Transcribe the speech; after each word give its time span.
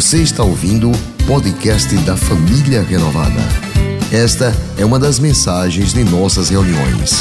Você 0.00 0.22
está 0.22 0.42
ouvindo 0.42 0.90
o 0.90 1.26
podcast 1.26 1.94
da 2.06 2.16
Família 2.16 2.80
Renovada. 2.82 3.42
Esta 4.10 4.46
é 4.80 4.82
uma 4.82 4.98
das 4.98 5.18
mensagens 5.18 5.92
de 5.92 6.02
nossas 6.04 6.48
reuniões. 6.48 7.20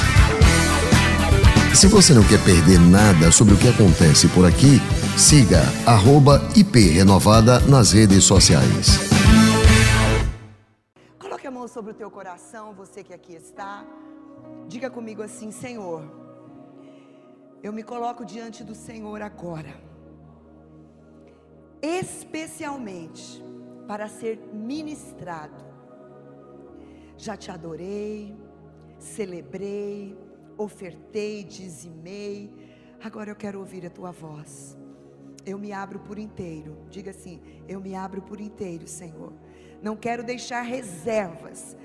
Se 1.75 1.87
você 1.87 2.13
não 2.13 2.23
quer 2.23 2.41
perder 2.41 2.79
nada 2.79 3.33
sobre 3.33 3.53
o 3.53 3.57
que 3.57 3.67
acontece 3.67 4.29
por 4.29 4.45
aqui, 4.45 4.79
siga 5.17 5.61
@iprenovada 6.55 7.59
nas 7.59 7.91
redes 7.91 8.23
sociais. 8.23 8.97
Coloque 11.19 11.45
a 11.45 11.51
mão 11.51 11.67
sobre 11.67 11.91
o 11.91 11.93
teu 11.93 12.09
coração, 12.09 12.73
você 12.73 13.03
que 13.03 13.13
aqui 13.13 13.33
está. 13.33 13.83
Diga 14.69 14.89
comigo 14.89 15.21
assim, 15.21 15.51
Senhor, 15.51 16.01
eu 17.61 17.73
me 17.73 17.83
coloco 17.83 18.23
diante 18.23 18.63
do 18.63 18.73
Senhor 18.73 19.21
agora, 19.21 19.75
especialmente 21.81 23.43
para 23.87 24.07
ser 24.07 24.37
ministrado. 24.53 25.63
Já 27.17 27.35
te 27.35 27.51
adorei, 27.51 28.35
celebrei, 28.97 30.17
ofertei, 30.57 31.43
dizimei. 31.43 32.53
Agora 33.03 33.31
eu 33.31 33.35
quero 33.35 33.59
ouvir 33.59 33.85
a 33.85 33.89
tua 33.89 34.11
voz. 34.11 34.77
Eu 35.45 35.57
me 35.57 35.71
abro 35.71 35.99
por 35.99 36.19
inteiro. 36.19 36.77
Diga 36.89 37.11
assim: 37.11 37.41
Eu 37.67 37.79
me 37.79 37.95
abro 37.95 38.21
por 38.21 38.39
inteiro, 38.39 38.87
Senhor. 38.87 39.33
Não 39.81 39.95
quero 39.95 40.23
deixar 40.23 40.61
reservas. 40.61 41.75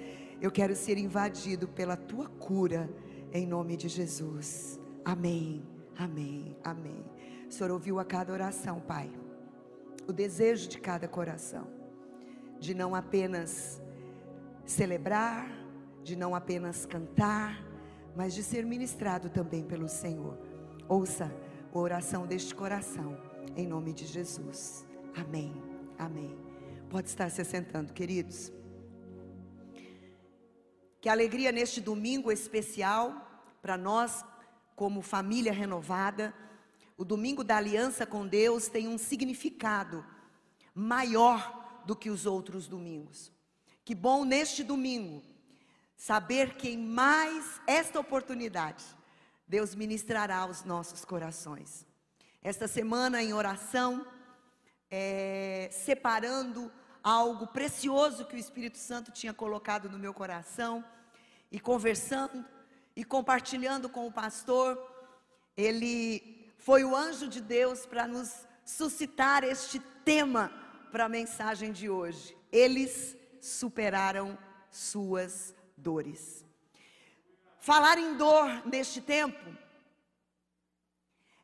Eu 0.40 0.50
quero 0.50 0.74
ser 0.74 0.98
invadido 0.98 1.66
pela 1.68 1.96
tua 1.96 2.26
cura, 2.26 2.90
em 3.32 3.46
nome 3.46 3.76
de 3.76 3.88
Jesus. 3.88 4.78
Amém, 5.04 5.62
amém, 5.96 6.56
amém. 6.62 7.04
O 7.48 7.52
Senhor 7.52 7.70
ouviu 7.70 7.98
a 7.98 8.04
cada 8.04 8.32
oração, 8.32 8.80
Pai. 8.80 9.10
O 10.06 10.12
desejo 10.12 10.68
de 10.68 10.78
cada 10.78 11.08
coração. 11.08 11.66
De 12.58 12.74
não 12.74 12.94
apenas 12.94 13.82
celebrar, 14.64 15.50
de 16.02 16.16
não 16.16 16.34
apenas 16.34 16.86
cantar, 16.86 17.64
mas 18.14 18.34
de 18.34 18.42
ser 18.42 18.64
ministrado 18.64 19.28
também 19.28 19.64
pelo 19.64 19.88
Senhor. 19.88 20.38
Ouça 20.88 21.34
a 21.72 21.78
oração 21.78 22.26
deste 22.26 22.54
coração, 22.54 23.16
em 23.56 23.66
nome 23.66 23.92
de 23.92 24.06
Jesus. 24.06 24.86
Amém, 25.16 25.52
amém. 25.98 26.36
Pode 26.88 27.08
estar 27.08 27.30
se 27.30 27.44
sentando, 27.44 27.92
queridos. 27.92 28.52
Que 31.00 31.08
alegria 31.08 31.50
neste 31.50 31.80
domingo 31.80 32.30
especial 32.30 33.24
para 33.60 33.76
nós, 33.76 34.24
como 34.76 35.02
família 35.02 35.52
renovada. 35.52 36.32
O 36.96 37.04
domingo 37.04 37.42
da 37.42 37.56
aliança 37.56 38.06
com 38.06 38.26
Deus 38.26 38.68
tem 38.68 38.86
um 38.86 38.96
significado 38.96 40.04
maior 40.74 41.82
do 41.84 41.96
que 41.96 42.08
os 42.08 42.24
outros 42.24 42.66
domingos. 42.68 43.32
Que 43.84 43.94
bom 43.94 44.24
neste 44.24 44.62
domingo 44.62 45.22
saber 45.96 46.56
que 46.56 46.70
em 46.70 46.78
mais 46.78 47.60
esta 47.66 47.98
oportunidade 47.98 48.84
Deus 49.46 49.74
ministrará 49.74 50.38
aos 50.38 50.64
nossos 50.64 51.04
corações. 51.04 51.86
Esta 52.42 52.68
semana 52.68 53.22
em 53.22 53.32
oração, 53.32 54.06
é, 54.90 55.68
separando 55.72 56.70
algo 57.02 57.46
precioso 57.48 58.24
que 58.24 58.36
o 58.36 58.38
Espírito 58.38 58.78
Santo 58.78 59.10
tinha 59.10 59.34
colocado 59.34 59.90
no 59.90 59.98
meu 59.98 60.14
coração 60.14 60.84
e 61.50 61.60
conversando 61.60 62.44
e 62.96 63.04
compartilhando 63.04 63.88
com 63.88 64.06
o 64.06 64.12
pastor, 64.12 64.78
ele 65.56 66.43
foi 66.64 66.82
o 66.82 66.96
anjo 66.96 67.28
de 67.28 67.42
Deus 67.42 67.84
para 67.84 68.08
nos 68.08 68.46
suscitar 68.64 69.44
este 69.44 69.78
tema 70.02 70.50
para 70.90 71.04
a 71.04 71.08
mensagem 71.10 71.70
de 71.70 71.90
hoje. 71.90 72.34
Eles 72.50 73.14
superaram 73.38 74.38
suas 74.70 75.54
dores. 75.76 76.42
Falar 77.58 77.98
em 77.98 78.16
dor 78.16 78.66
neste 78.66 79.02
tempo 79.02 79.54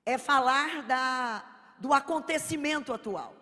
é 0.06 0.16
falar 0.16 0.84
da, 0.84 1.75
do 1.78 1.92
acontecimento 1.92 2.91
atual. 2.91 3.36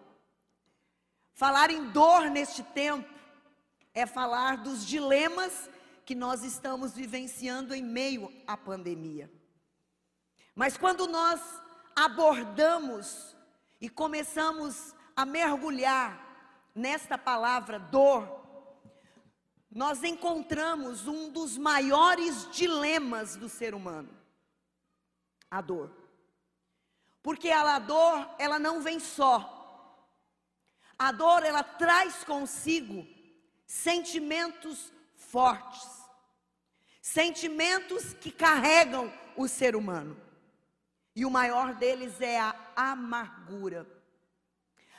Falar 1.33 1.71
em 1.71 1.91
dor 1.91 2.29
neste 2.29 2.65
tempo 2.65 3.09
é 3.95 4.05
falar 4.05 4.57
dos 4.57 4.85
dilemas 4.85 5.71
que 6.05 6.17
nós 6.17 6.43
estamos 6.43 6.95
vivenciando 6.95 7.73
em 7.73 7.85
meio 7.85 8.33
à 8.49 8.57
pandemia. 8.57 9.31
Mas 10.57 10.77
quando 10.77 11.07
nós 11.07 11.41
abordamos 11.99 13.37
e 13.81 13.89
começamos 13.89 14.95
a 15.17 15.27
mergulhar 15.27 16.71
nesta 16.73 17.19
palavra 17.19 17.77
dor, 17.77 18.39
nós 19.69 20.05
encontramos 20.05 21.09
um 21.09 21.29
dos 21.29 21.59
maiores 21.59 22.49
dilemas 22.53 23.35
do 23.35 23.49
ser 23.49 23.75
humano: 23.75 24.17
a 25.51 25.61
dor. 25.61 25.93
Porque 27.21 27.51
a 27.51 27.79
dor, 27.81 28.31
ela 28.39 28.61
não 28.61 28.81
vem 28.81 29.01
só. 29.01 29.57
A 30.97 31.11
dor, 31.11 31.43
ela 31.43 31.65
traz 31.65 32.23
consigo 32.23 33.05
sentimentos 33.67 34.93
fortes, 35.17 35.87
sentimentos 37.03 38.15
que 38.15 38.31
carregam 38.31 39.13
o 39.37 39.49
ser 39.49 39.75
humano. 39.75 40.28
E 41.19 41.27
o 41.27 41.31
maior 41.33 41.75
deles 41.75 42.21
é 42.21 42.39
a 42.39 42.55
amargura. 42.77 43.85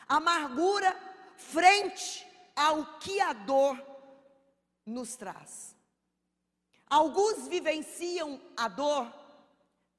Amargura 0.06 0.94
frente 1.38 2.28
ao 2.54 3.00
que 3.00 3.22
a 3.22 3.32
dor 3.32 3.82
nos 4.86 5.16
traz. 5.16 5.74
Alguns 6.90 7.48
vivenciam 7.48 8.38
a 8.58 8.68
dor 8.68 9.10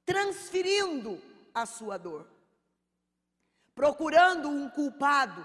transferindo 0.04 1.18
a 1.54 1.64
sua 1.64 1.96
dor, 1.96 2.28
procurando 3.74 4.46
um 4.46 4.68
culpado. 4.68 5.42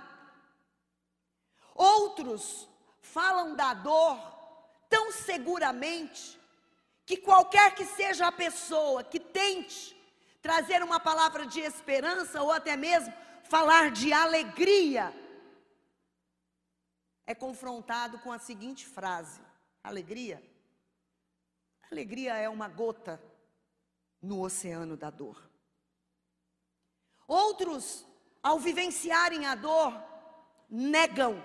Outros 1.74 2.68
falam 3.00 3.56
da 3.56 3.74
dor 3.74 4.20
tão 4.90 5.10
seguramente 5.14 6.38
que 7.06 7.16
qualquer 7.16 7.74
que 7.74 7.86
seja 7.86 8.28
a 8.28 8.32
pessoa 8.34 9.06
que 9.06 9.22
tente 9.22 9.96
trazer 10.46 10.84
uma 10.84 11.00
palavra 11.00 11.48
de 11.48 11.60
esperança 11.60 12.40
ou 12.40 12.52
até 12.52 12.78
mesmo 12.78 13.12
falar 13.46 13.90
de 13.90 14.14
alegria, 14.14 15.12
é 17.26 17.34
confrontado 17.34 18.20
com 18.20 18.32
a 18.32 18.38
seguinte 18.38 18.86
frase: 18.86 19.42
alegria. 19.84 20.40
Alegria 21.92 22.36
é 22.36 22.48
uma 22.48 22.68
gota 22.68 23.20
no 24.22 24.40
oceano 24.44 24.96
da 24.96 25.10
dor. 25.10 25.50
Outros, 27.28 28.06
ao 28.44 28.60
vivenciarem 28.60 29.48
a 29.48 29.56
dor, 29.56 30.00
negam 30.70 31.44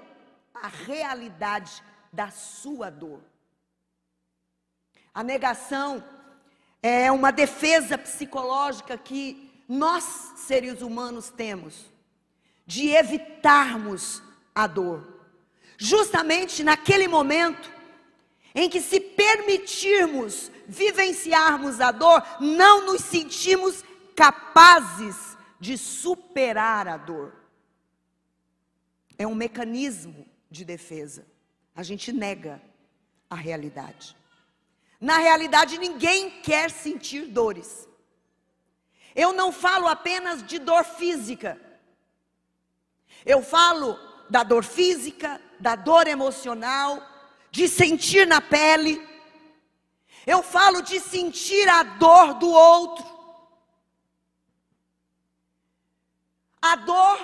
a 0.52 0.68
realidade 0.68 1.82
da 2.12 2.30
sua 2.30 2.90
dor. 2.90 3.22
A 5.14 5.22
negação 5.22 6.04
é 6.82 7.10
uma 7.12 7.30
defesa 7.30 7.98
psicológica 7.98 8.96
que 8.96 9.50
nós, 9.68 10.32
seres 10.36 10.82
humanos, 10.82 11.30
temos 11.30 11.86
de 12.66 12.90
evitarmos 12.90 14.22
a 14.54 14.66
dor 14.66 15.20
justamente 15.80 16.62
naquele 16.62 17.08
momento 17.08 17.72
em 18.54 18.68
que, 18.68 18.82
se 18.82 19.00
permitirmos 19.00 20.50
vivenciarmos 20.68 21.80
a 21.80 21.90
dor, 21.90 22.22
não 22.38 22.84
nos 22.84 23.00
sentimos 23.00 23.82
capazes 24.14 25.38
de 25.58 25.78
superar 25.78 26.86
a 26.86 26.98
dor. 26.98 27.34
É 29.16 29.26
um 29.26 29.34
mecanismo 29.34 30.26
de 30.50 30.64
defesa. 30.64 31.26
A 31.74 31.82
gente 31.82 32.12
nega 32.12 32.60
a 33.30 33.34
realidade. 33.34 34.14
Na 35.00 35.18
realidade, 35.18 35.78
ninguém 35.78 36.42
quer 36.42 36.70
sentir 36.70 37.26
dores. 37.26 37.88
Eu 39.14 39.32
não 39.32 39.50
falo 39.50 39.88
apenas 39.88 40.42
de 40.42 40.58
dor 40.58 40.84
física. 40.84 41.60
Eu 43.24 43.42
falo 43.42 43.98
da 44.28 44.42
dor 44.42 44.62
física, 44.62 45.40
da 45.58 45.74
dor 45.74 46.06
emocional, 46.06 47.02
de 47.50 47.66
sentir 47.68 48.26
na 48.26 48.40
pele. 48.40 49.06
Eu 50.26 50.42
falo 50.42 50.82
de 50.82 51.00
sentir 51.00 51.68
a 51.68 51.82
dor 51.82 52.34
do 52.34 52.48
outro. 52.48 53.04
A 56.60 56.76
dor 56.76 57.18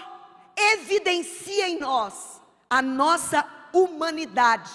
evidencia 0.56 1.68
em 1.68 1.78
nós 1.78 2.36
a 2.68 2.82
nossa 2.82 3.46
humanidade. 3.72 4.72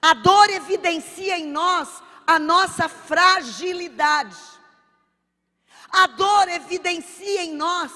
A 0.00 0.14
dor 0.14 0.50
evidencia 0.50 1.38
em 1.38 1.46
nós 1.46 2.02
a 2.26 2.38
nossa 2.38 2.88
fragilidade. 2.88 4.36
A 5.90 6.06
dor 6.06 6.48
evidencia 6.48 7.42
em 7.42 7.54
nós 7.54 7.90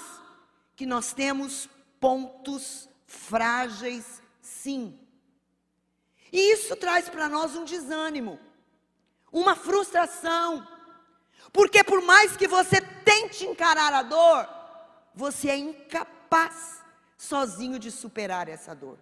que 0.74 0.86
nós 0.86 1.12
temos 1.12 1.68
pontos 2.00 2.88
frágeis, 3.06 4.22
sim. 4.40 4.98
E 6.32 6.52
isso 6.52 6.74
traz 6.76 7.08
para 7.10 7.28
nós 7.28 7.54
um 7.54 7.64
desânimo, 7.64 8.40
uma 9.30 9.54
frustração, 9.54 10.66
porque 11.52 11.84
por 11.84 12.00
mais 12.00 12.36
que 12.36 12.48
você 12.48 12.80
tente 12.80 13.44
encarar 13.44 13.92
a 13.92 14.02
dor, 14.02 14.48
você 15.14 15.50
é 15.50 15.56
incapaz 15.58 16.82
sozinho 17.18 17.78
de 17.78 17.90
superar 17.90 18.48
essa 18.48 18.74
dor. 18.74 18.98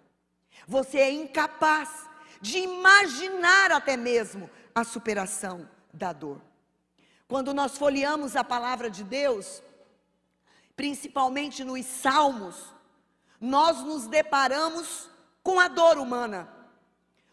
Você 0.67 0.97
é 0.99 1.09
incapaz 1.09 2.10
de 2.41 2.57
imaginar 2.57 3.71
até 3.71 3.95
mesmo 3.95 4.49
a 4.73 4.83
superação 4.83 5.69
da 5.93 6.11
dor. 6.11 6.41
Quando 7.27 7.53
nós 7.53 7.77
folheamos 7.77 8.35
a 8.35 8.43
palavra 8.43 8.89
de 8.89 9.03
Deus, 9.03 9.61
principalmente 10.75 11.63
nos 11.63 11.85
Salmos, 11.85 12.73
nós 13.39 13.81
nos 13.81 14.07
deparamos 14.07 15.09
com 15.43 15.59
a 15.59 15.67
dor 15.67 15.97
humana. 15.97 16.49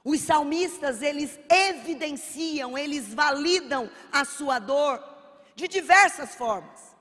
Os 0.05 0.21
salmistas, 0.21 1.03
eles 1.03 1.39
evidenciam, 1.51 2.79
eles 2.79 3.13
validam 3.13 3.91
a 4.13 4.25
sua 4.25 4.59
dor 4.59 5.03
de 5.55 5.67
diversas 5.67 6.35
formas. 6.35 6.97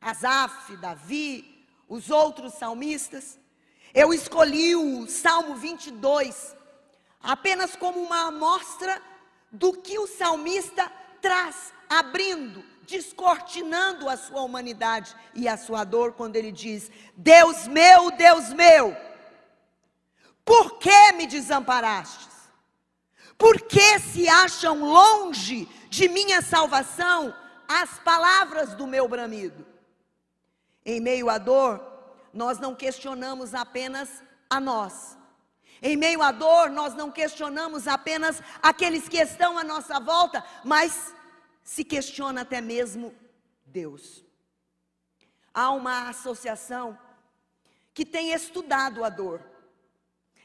Asaf, 0.00 0.76
Davi, 0.78 1.66
os 1.88 2.10
outros 2.10 2.54
salmistas. 2.54 3.38
Eu 3.94 4.12
escolhi 4.12 4.74
o 4.74 5.06
Salmo 5.06 5.54
22 5.54 6.55
apenas 7.26 7.74
como 7.74 8.00
uma 8.00 8.28
amostra 8.28 9.02
do 9.50 9.72
que 9.72 9.98
o 9.98 10.06
salmista 10.06 10.90
traz, 11.20 11.72
abrindo, 11.88 12.64
descortinando 12.82 14.08
a 14.08 14.16
sua 14.16 14.42
humanidade 14.42 15.14
e 15.34 15.48
a 15.48 15.56
sua 15.56 15.82
dor, 15.82 16.12
quando 16.12 16.36
ele 16.36 16.52
diz: 16.52 16.88
Deus 17.16 17.66
meu, 17.66 18.12
Deus 18.12 18.52
meu, 18.52 18.96
por 20.44 20.78
que 20.78 21.12
me 21.12 21.26
desamparastes? 21.26 22.36
Por 23.36 23.62
que 23.62 23.98
se 23.98 24.28
acham 24.28 24.80
longe 24.80 25.68
de 25.90 26.08
minha 26.08 26.40
salvação 26.40 27.34
as 27.68 27.98
palavras 27.98 28.74
do 28.74 28.86
meu 28.86 29.08
bramido? 29.08 29.66
Em 30.84 31.00
meio 31.00 31.28
à 31.28 31.36
dor, 31.36 31.84
nós 32.32 32.58
não 32.60 32.74
questionamos 32.74 33.52
apenas 33.52 34.22
a 34.48 34.60
nós. 34.60 35.18
Em 35.82 35.96
meio 35.96 36.22
à 36.22 36.32
dor, 36.32 36.70
nós 36.70 36.94
não 36.94 37.10
questionamos 37.10 37.86
apenas 37.86 38.42
aqueles 38.62 39.08
que 39.08 39.18
estão 39.18 39.58
à 39.58 39.64
nossa 39.64 40.00
volta, 40.00 40.44
mas 40.64 41.14
se 41.62 41.84
questiona 41.84 42.42
até 42.42 42.60
mesmo 42.60 43.14
Deus. 43.64 44.24
Há 45.52 45.70
uma 45.70 46.08
associação 46.08 46.98
que 47.92 48.04
tem 48.04 48.32
estudado 48.32 49.04
a 49.04 49.08
dor. 49.08 49.40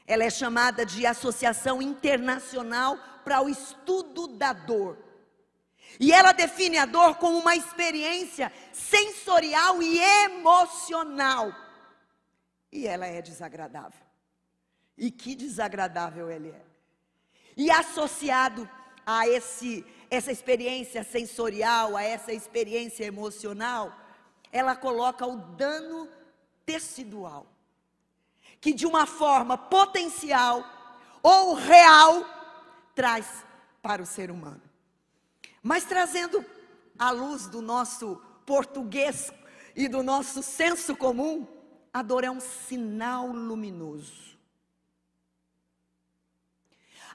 Ela 0.06 0.24
é 0.24 0.30
chamada 0.30 0.84
de 0.84 1.06
Associação 1.06 1.80
Internacional 1.80 2.98
para 3.24 3.40
o 3.40 3.48
Estudo 3.48 4.26
da 4.26 4.52
Dor. 4.52 4.98
E 6.00 6.12
ela 6.12 6.32
define 6.32 6.78
a 6.78 6.86
dor 6.86 7.16
como 7.16 7.38
uma 7.38 7.54
experiência 7.54 8.52
sensorial 8.72 9.82
e 9.82 9.98
emocional. 9.98 11.54
E 12.72 12.86
ela 12.86 13.06
é 13.06 13.20
desagradável. 13.20 14.01
E 14.96 15.10
que 15.10 15.34
desagradável 15.34 16.30
ele 16.30 16.50
é. 16.50 16.62
E 17.56 17.70
associado 17.70 18.68
a 19.04 19.26
esse 19.26 19.84
essa 20.10 20.30
experiência 20.30 21.02
sensorial, 21.02 21.96
a 21.96 22.02
essa 22.02 22.34
experiência 22.34 23.04
emocional, 23.04 23.98
ela 24.52 24.76
coloca 24.76 25.26
o 25.26 25.38
dano 25.38 26.06
tecidual 26.66 27.46
que 28.62 28.72
de 28.72 28.86
uma 28.86 29.06
forma 29.06 29.58
potencial 29.58 30.64
ou 31.20 31.54
real 31.54 32.24
traz 32.94 33.44
para 33.82 34.00
o 34.00 34.06
ser 34.06 34.30
humano. 34.30 34.62
Mas 35.60 35.84
trazendo 35.84 36.44
à 36.96 37.10
luz 37.10 37.48
do 37.48 37.60
nosso 37.60 38.22
português 38.46 39.32
e 39.74 39.88
do 39.88 40.02
nosso 40.02 40.42
senso 40.42 40.94
comum, 40.94 41.46
a 41.92 42.02
dor 42.02 42.22
é 42.22 42.30
um 42.30 42.40
sinal 42.40 43.26
luminoso. 43.26 44.31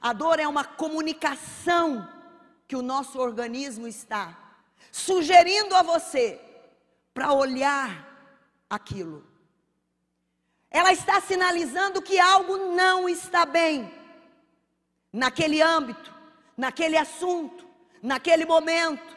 A 0.00 0.12
dor 0.12 0.38
é 0.38 0.46
uma 0.46 0.64
comunicação 0.64 2.08
que 2.66 2.76
o 2.76 2.82
nosso 2.82 3.18
organismo 3.18 3.86
está 3.86 4.36
sugerindo 4.92 5.74
a 5.74 5.82
você 5.82 6.40
para 7.12 7.32
olhar 7.32 8.06
aquilo. 8.68 9.26
Ela 10.70 10.92
está 10.92 11.20
sinalizando 11.20 12.02
que 12.02 12.18
algo 12.18 12.74
não 12.74 13.08
está 13.08 13.46
bem 13.46 13.92
naquele 15.12 15.62
âmbito, 15.62 16.14
naquele 16.56 16.96
assunto, 16.96 17.66
naquele 18.02 18.44
momento, 18.44 19.16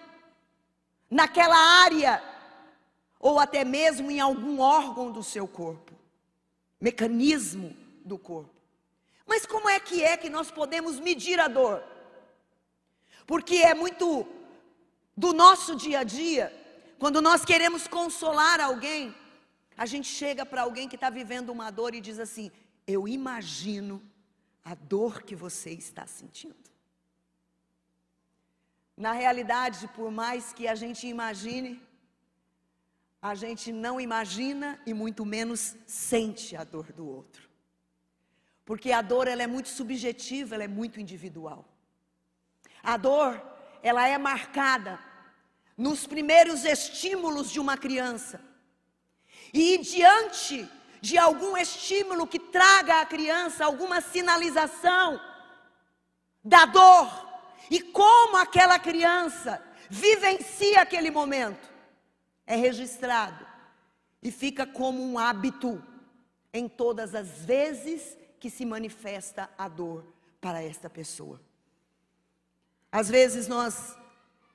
naquela 1.10 1.58
área, 1.84 2.24
ou 3.20 3.38
até 3.38 3.64
mesmo 3.64 4.10
em 4.10 4.20
algum 4.20 4.60
órgão 4.60 5.12
do 5.12 5.22
seu 5.22 5.48
corpo, 5.48 5.94
mecanismo 6.80 7.76
do 8.04 8.18
corpo. 8.18 8.61
Mas 9.32 9.46
como 9.46 9.70
é 9.70 9.80
que 9.80 10.04
é 10.04 10.18
que 10.18 10.30
nós 10.30 10.52
podemos 10.52 11.00
medir 11.00 11.40
a 11.40 11.48
dor? 11.48 11.82
Porque 13.26 13.56
é 13.56 13.74
muito 13.74 14.28
do 15.16 15.32
nosso 15.32 15.74
dia 15.74 16.00
a 16.00 16.04
dia, 16.04 16.46
quando 17.00 17.22
nós 17.22 17.46
queremos 17.46 17.88
consolar 17.88 18.60
alguém, 18.60 19.16
a 19.78 19.86
gente 19.86 20.10
chega 20.10 20.46
para 20.46 20.64
alguém 20.64 20.90
que 20.90 20.96
está 20.96 21.10
vivendo 21.10 21.50
uma 21.50 21.72
dor 21.72 21.96
e 21.96 22.02
diz 22.02 22.20
assim: 22.20 22.52
Eu 22.86 23.08
imagino 23.08 24.04
a 24.66 24.76
dor 24.76 25.24
que 25.24 25.34
você 25.34 25.72
está 25.72 26.06
sentindo. 26.06 26.70
Na 28.98 29.14
realidade, 29.14 29.88
por 29.96 30.12
mais 30.12 30.52
que 30.52 30.68
a 30.68 30.76
gente 30.76 31.08
imagine, 31.08 31.82
a 33.22 33.34
gente 33.34 33.72
não 33.72 33.96
imagina 34.02 34.78
e 34.86 34.94
muito 34.94 35.26
menos 35.26 35.78
sente 35.88 36.54
a 36.54 36.66
dor 36.66 36.92
do 36.92 37.08
outro. 37.08 37.51
Porque 38.66 38.92
a 38.92 39.02
dor 39.02 39.28
ela 39.28 39.44
é 39.44 39.48
muito 39.48 39.70
subjetiva, 39.70 40.56
ela 40.56 40.64
é 40.64 40.68
muito 40.68 41.00
individual. 41.00 41.66
A 42.84 42.98
dor, 42.98 43.42
ela 43.82 44.08
é 44.08 44.18
marcada 44.18 45.00
nos 45.78 46.06
primeiros 46.06 46.64
estímulos 46.64 47.52
de 47.52 47.60
uma 47.60 47.78
criança. 47.78 48.40
E 49.54 49.78
diante 49.80 50.70
de 51.02 51.18
algum 51.18 51.58
estímulo 51.58 52.28
que 52.28 52.40
traga 52.40 53.02
à 53.02 53.06
criança 53.06 53.66
alguma 53.66 54.00
sinalização 54.02 55.20
da 56.44 56.66
dor, 56.66 57.10
e 57.70 57.82
como 57.82 58.38
aquela 58.38 58.78
criança 58.78 59.64
vivencia 59.90 60.82
aquele 60.82 61.10
momento, 61.10 61.70
é 62.46 62.56
registrado 62.56 63.46
e 64.22 64.32
fica 64.32 64.66
como 64.66 65.02
um 65.04 65.18
hábito 65.18 65.84
em 66.54 66.68
todas 66.68 67.16
as 67.16 67.46
vezes 67.46 68.18
que 68.42 68.50
se 68.50 68.66
manifesta 68.66 69.50
a 69.58 69.70
dor 69.70 70.04
para 70.42 70.62
esta 70.62 70.90
pessoa. 70.90 71.40
Às 72.92 73.08
vezes 73.08 73.48
nós 73.48 73.96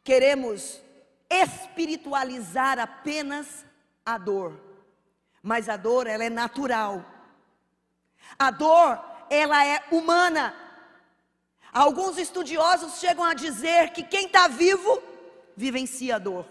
queremos 0.05 0.83
espiritualizar 1.31 2.79
apenas 2.79 3.65
a 4.05 4.19
dor 4.19 4.67
mas 5.47 5.69
a 5.69 5.77
dor 5.77 6.09
ela 6.09 6.25
é 6.25 6.29
natural. 6.29 7.07
A 8.37 8.51
dor 8.51 9.01
ela 9.31 9.65
é 9.65 9.81
humana. 9.93 10.53
Alguns 11.73 12.19
estudiosos 12.19 12.99
chegam 12.99 13.23
a 13.23 13.33
dizer 13.33 13.91
que 13.91 14.03
quem 14.03 14.27
está 14.27 14.49
vivo 14.49 15.01
vivencia 15.57 16.17
a 16.17 16.19
dor. 16.19 16.45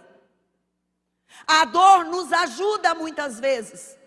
A 1.45 1.65
dor 1.65 2.05
nos 2.05 2.31
ajuda 2.31 2.95
muitas 2.95 3.37
vezes 3.37 3.97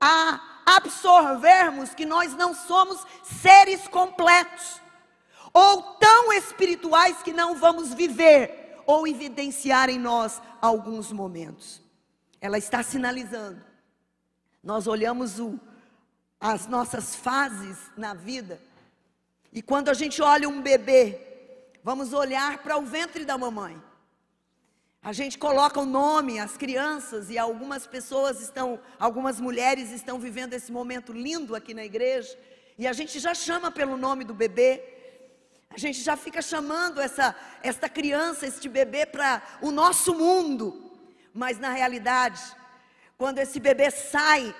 a 0.00 0.40
absorvermos 0.64 1.94
que 1.94 2.06
nós 2.06 2.34
não 2.34 2.54
somos 2.54 3.04
seres 3.22 3.86
completos 3.88 4.80
ou 5.52 5.82
tão 5.94 6.32
espirituais 6.32 7.22
que 7.22 7.32
não 7.32 7.56
vamos 7.56 7.92
viver 7.92 8.80
ou 8.86 9.06
evidenciar 9.06 9.90
em 9.90 9.98
nós 9.98 10.40
alguns 10.60 11.12
momentos. 11.12 11.82
Ela 12.40 12.56
está 12.56 12.82
sinalizando 12.82 13.70
nós 14.62 14.86
olhamos 14.86 15.38
o, 15.38 15.58
as 16.38 16.66
nossas 16.66 17.14
fases 17.14 17.78
na 17.96 18.14
vida, 18.14 18.60
e 19.52 19.62
quando 19.62 19.88
a 19.88 19.94
gente 19.94 20.22
olha 20.22 20.48
um 20.48 20.60
bebê, 20.60 21.18
vamos 21.82 22.12
olhar 22.12 22.58
para 22.58 22.76
o 22.76 22.82
ventre 22.82 23.24
da 23.24 23.36
mamãe. 23.36 23.82
A 25.02 25.14
gente 25.14 25.38
coloca 25.38 25.80
o 25.80 25.86
nome, 25.86 26.38
as 26.38 26.58
crianças, 26.58 27.30
e 27.30 27.38
algumas 27.38 27.86
pessoas 27.86 28.38
estão, 28.42 28.78
algumas 28.98 29.40
mulheres 29.40 29.90
estão 29.92 30.18
vivendo 30.18 30.52
esse 30.52 30.70
momento 30.70 31.10
lindo 31.10 31.56
aqui 31.56 31.72
na 31.72 31.82
igreja, 31.82 32.38
e 32.76 32.86
a 32.86 32.92
gente 32.92 33.18
já 33.18 33.32
chama 33.32 33.70
pelo 33.70 33.96
nome 33.96 34.24
do 34.24 34.34
bebê, 34.34 34.82
a 35.70 35.78
gente 35.78 36.02
já 36.02 36.18
fica 36.18 36.42
chamando 36.42 37.00
essa, 37.00 37.34
esta 37.62 37.88
criança, 37.88 38.46
este 38.46 38.68
bebê 38.68 39.06
para 39.06 39.42
o 39.62 39.70
nosso 39.70 40.14
mundo, 40.14 40.92
mas 41.32 41.58
na 41.58 41.70
realidade, 41.70 42.42
quando 43.16 43.38
esse 43.38 43.58
bebê 43.58 43.90
sai 43.90 44.54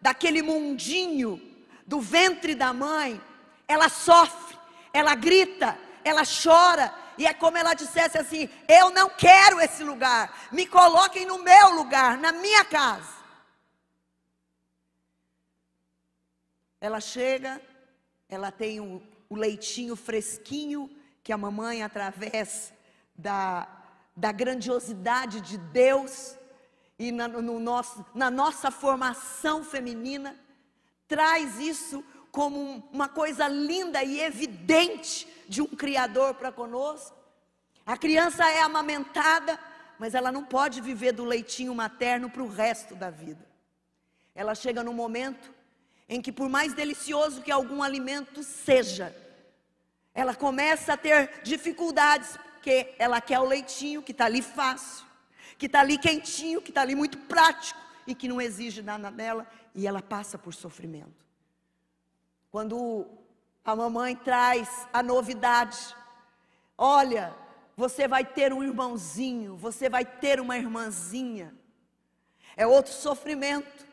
daquele 0.00 0.40
mundinho 0.40 1.38
do 1.86 2.00
ventre 2.00 2.54
da 2.54 2.72
mãe, 2.72 3.20
ela 3.68 3.90
sofre, 3.90 4.56
ela 4.90 5.14
grita, 5.14 5.76
ela 6.02 6.22
chora, 6.24 6.94
e 7.18 7.26
é 7.26 7.34
como 7.34 7.56
ela 7.56 7.74
dissesse 7.74 8.18
assim: 8.18 8.48
Eu 8.68 8.90
não 8.90 9.08
quero 9.10 9.60
esse 9.60 9.82
lugar, 9.82 10.48
me 10.52 10.66
coloquem 10.66 11.26
no 11.26 11.38
meu 11.38 11.70
lugar, 11.70 12.18
na 12.18 12.32
minha 12.32 12.64
casa. 12.64 13.22
Ela 16.80 17.00
chega, 17.00 17.60
ela 18.28 18.50
tem 18.50 18.80
o, 18.80 19.02
o 19.28 19.36
leitinho 19.36 19.94
fresquinho 19.94 20.90
que 21.22 21.32
a 21.32 21.38
mamãe, 21.38 21.82
através 21.82 22.72
da, 23.14 23.68
da 24.16 24.32
grandiosidade 24.32 25.40
de 25.40 25.56
Deus 25.56 26.36
e 26.98 27.12
na, 27.12 27.28
no 27.28 27.60
nosso, 27.60 28.04
na 28.14 28.30
nossa 28.30 28.70
formação 28.70 29.64
feminina, 29.64 30.36
traz 31.06 31.58
isso 31.58 32.04
como 32.32 32.88
uma 32.92 33.08
coisa 33.08 33.46
linda 33.46 34.02
e 34.02 34.20
evidente 34.20 35.28
de 35.48 35.62
um 35.62 35.66
Criador 35.66 36.34
para 36.34 36.52
conosco. 36.52 37.16
A 37.84 37.96
criança 37.96 38.48
é 38.48 38.60
amamentada, 38.60 39.58
mas 39.98 40.14
ela 40.14 40.30
não 40.30 40.44
pode 40.44 40.80
viver 40.80 41.12
do 41.12 41.24
leitinho 41.24 41.74
materno 41.74 42.30
para 42.30 42.42
o 42.42 42.48
resto 42.48 42.94
da 42.94 43.10
vida. 43.10 43.44
Ela 44.34 44.54
chega 44.54 44.82
num 44.82 44.94
momento 44.94 45.52
em 46.08 46.20
que, 46.20 46.32
por 46.32 46.48
mais 46.48 46.74
delicioso 46.74 47.42
que 47.42 47.50
algum 47.50 47.82
alimento 47.82 48.42
seja, 48.42 49.14
ela 50.14 50.34
começa 50.34 50.92
a 50.92 50.96
ter 50.96 51.40
dificuldades, 51.42 52.36
porque 52.54 52.94
ela 52.98 53.20
quer 53.20 53.40
o 53.40 53.44
leitinho 53.44 54.02
que 54.02 54.12
está 54.12 54.26
ali 54.26 54.42
fácil, 54.42 55.06
que 55.58 55.66
está 55.66 55.80
ali 55.80 55.98
quentinho, 55.98 56.60
que 56.60 56.70
está 56.70 56.82
ali 56.82 56.94
muito 56.94 57.18
prático 57.18 57.80
e 58.06 58.14
que 58.14 58.28
não 58.28 58.40
exige 58.40 58.82
nada 58.82 59.10
dela, 59.10 59.46
e 59.74 59.86
ela 59.86 60.02
passa 60.02 60.36
por 60.36 60.52
sofrimento. 60.52 61.24
Quando 62.50 63.06
a 63.64 63.76
mamãe 63.76 64.16
traz 64.16 64.88
a 64.92 65.02
novidade, 65.02 65.78
olha, 66.76 67.34
você 67.76 68.08
vai 68.08 68.24
ter 68.24 68.52
um 68.52 68.62
irmãozinho, 68.62 69.56
você 69.56 69.88
vai 69.88 70.04
ter 70.04 70.40
uma 70.40 70.56
irmãzinha. 70.56 71.54
É 72.56 72.66
outro 72.66 72.92
sofrimento. 72.92 73.90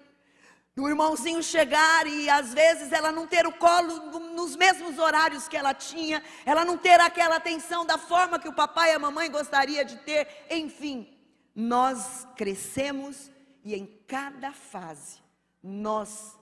Do 0.75 0.87
irmãozinho 0.87 1.43
chegar 1.43 2.07
e 2.07 2.29
às 2.29 2.53
vezes 2.53 2.93
ela 2.93 3.11
não 3.11 3.27
ter 3.27 3.45
o 3.45 3.51
colo 3.51 4.19
nos 4.33 4.55
mesmos 4.55 4.97
horários 4.97 5.47
que 5.47 5.57
ela 5.57 5.73
tinha, 5.73 6.23
ela 6.45 6.63
não 6.63 6.77
ter 6.77 7.01
aquela 7.01 7.35
atenção 7.35 7.85
da 7.85 7.97
forma 7.97 8.39
que 8.39 8.47
o 8.47 8.53
papai 8.53 8.91
e 8.91 8.95
a 8.95 8.99
mamãe 8.99 9.29
gostaria 9.29 9.83
de 9.83 9.97
ter, 9.97 10.45
enfim, 10.49 11.13
nós 11.53 12.25
crescemos 12.37 13.29
e 13.63 13.75
em 13.75 13.85
cada 14.07 14.53
fase 14.53 15.19
nós 15.61 16.37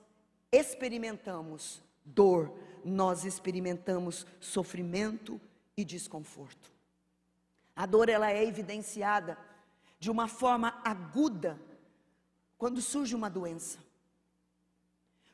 experimentamos 0.52 1.82
dor, 2.08 2.54
nós 2.84 3.26
experimentamos 3.26 4.26
sofrimento 4.40 5.40
e 5.76 5.84
desconforto. 5.84 6.72
A 7.76 7.86
dor 7.86 8.10
ela 8.10 8.32
é 8.32 8.44
evidenciada 8.44 9.38
de 10.00 10.10
uma 10.10 10.28
forma 10.28 10.80
aguda 10.84 11.60
quando 12.58 12.82
surge 12.82 13.16
uma 13.16 13.30
doença. 13.30 13.78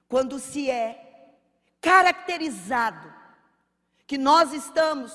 Quando 0.08 0.40
se 0.40 0.70
é 0.70 1.38
caracterizado 1.80 3.14
que 4.06 4.18
nós 4.18 4.54
estamos 4.54 5.14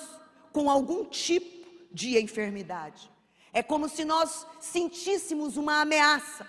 com 0.53 0.71
algum 0.71 1.05
tipo 1.05 1.69
de 1.93 2.19
enfermidade. 2.19 3.11
É 3.53 3.63
como 3.63 3.89
se 3.89 4.05
nós 4.05 4.47
sentíssemos 4.61 5.57
uma 5.57 5.81
ameaça, 5.81 6.47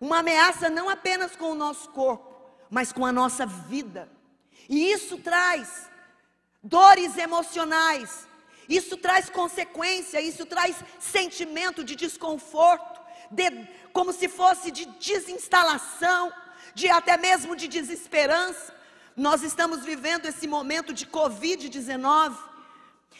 uma 0.00 0.18
ameaça 0.18 0.68
não 0.68 0.88
apenas 0.88 1.34
com 1.36 1.50
o 1.50 1.54
nosso 1.54 1.90
corpo, 1.90 2.50
mas 2.70 2.92
com 2.92 3.04
a 3.04 3.12
nossa 3.12 3.46
vida. 3.46 4.08
E 4.72 4.90
isso 4.90 5.18
traz 5.18 5.86
dores 6.62 7.18
emocionais, 7.18 8.26
isso 8.66 8.96
traz 8.96 9.28
consequência, 9.28 10.18
isso 10.18 10.46
traz 10.46 10.74
sentimento 10.98 11.84
de 11.84 11.94
desconforto, 11.94 12.98
de, 13.30 13.50
como 13.92 14.14
se 14.14 14.30
fosse 14.30 14.70
de 14.70 14.86
desinstalação, 15.08 16.32
de 16.74 16.88
até 16.88 17.18
mesmo 17.18 17.54
de 17.54 17.68
desesperança. 17.68 18.74
Nós 19.14 19.42
estamos 19.42 19.84
vivendo 19.84 20.24
esse 20.24 20.46
momento 20.46 20.94
de 20.94 21.04
Covid-19 21.04 22.34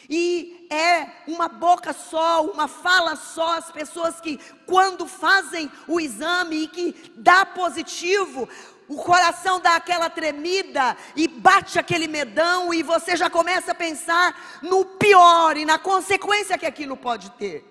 e 0.08 0.66
é 0.70 1.06
uma 1.26 1.48
boca 1.48 1.92
só, 1.92 2.44
uma 2.44 2.66
fala 2.66 3.14
só, 3.14 3.58
as 3.58 3.70
pessoas 3.70 4.20
que, 4.20 4.38
quando 4.66 5.06
fazem 5.06 5.70
o 5.86 6.00
exame 6.00 6.64
e 6.64 6.68
que 6.68 7.12
dá 7.14 7.44
positivo, 7.44 8.48
o 8.88 8.96
coração 8.96 9.60
dá 9.60 9.76
aquela 9.76 10.10
tremida 10.10 10.96
e 11.16 11.28
bate 11.28 11.78
aquele 11.78 12.06
medão, 12.06 12.72
e 12.72 12.82
você 12.82 13.16
já 13.16 13.30
começa 13.30 13.72
a 13.72 13.74
pensar 13.74 14.60
no 14.62 14.84
pior 14.84 15.56
e 15.56 15.64
na 15.64 15.78
consequência 15.78 16.58
que 16.58 16.66
aquilo 16.66 16.96
pode 16.96 17.30
ter. 17.32 17.64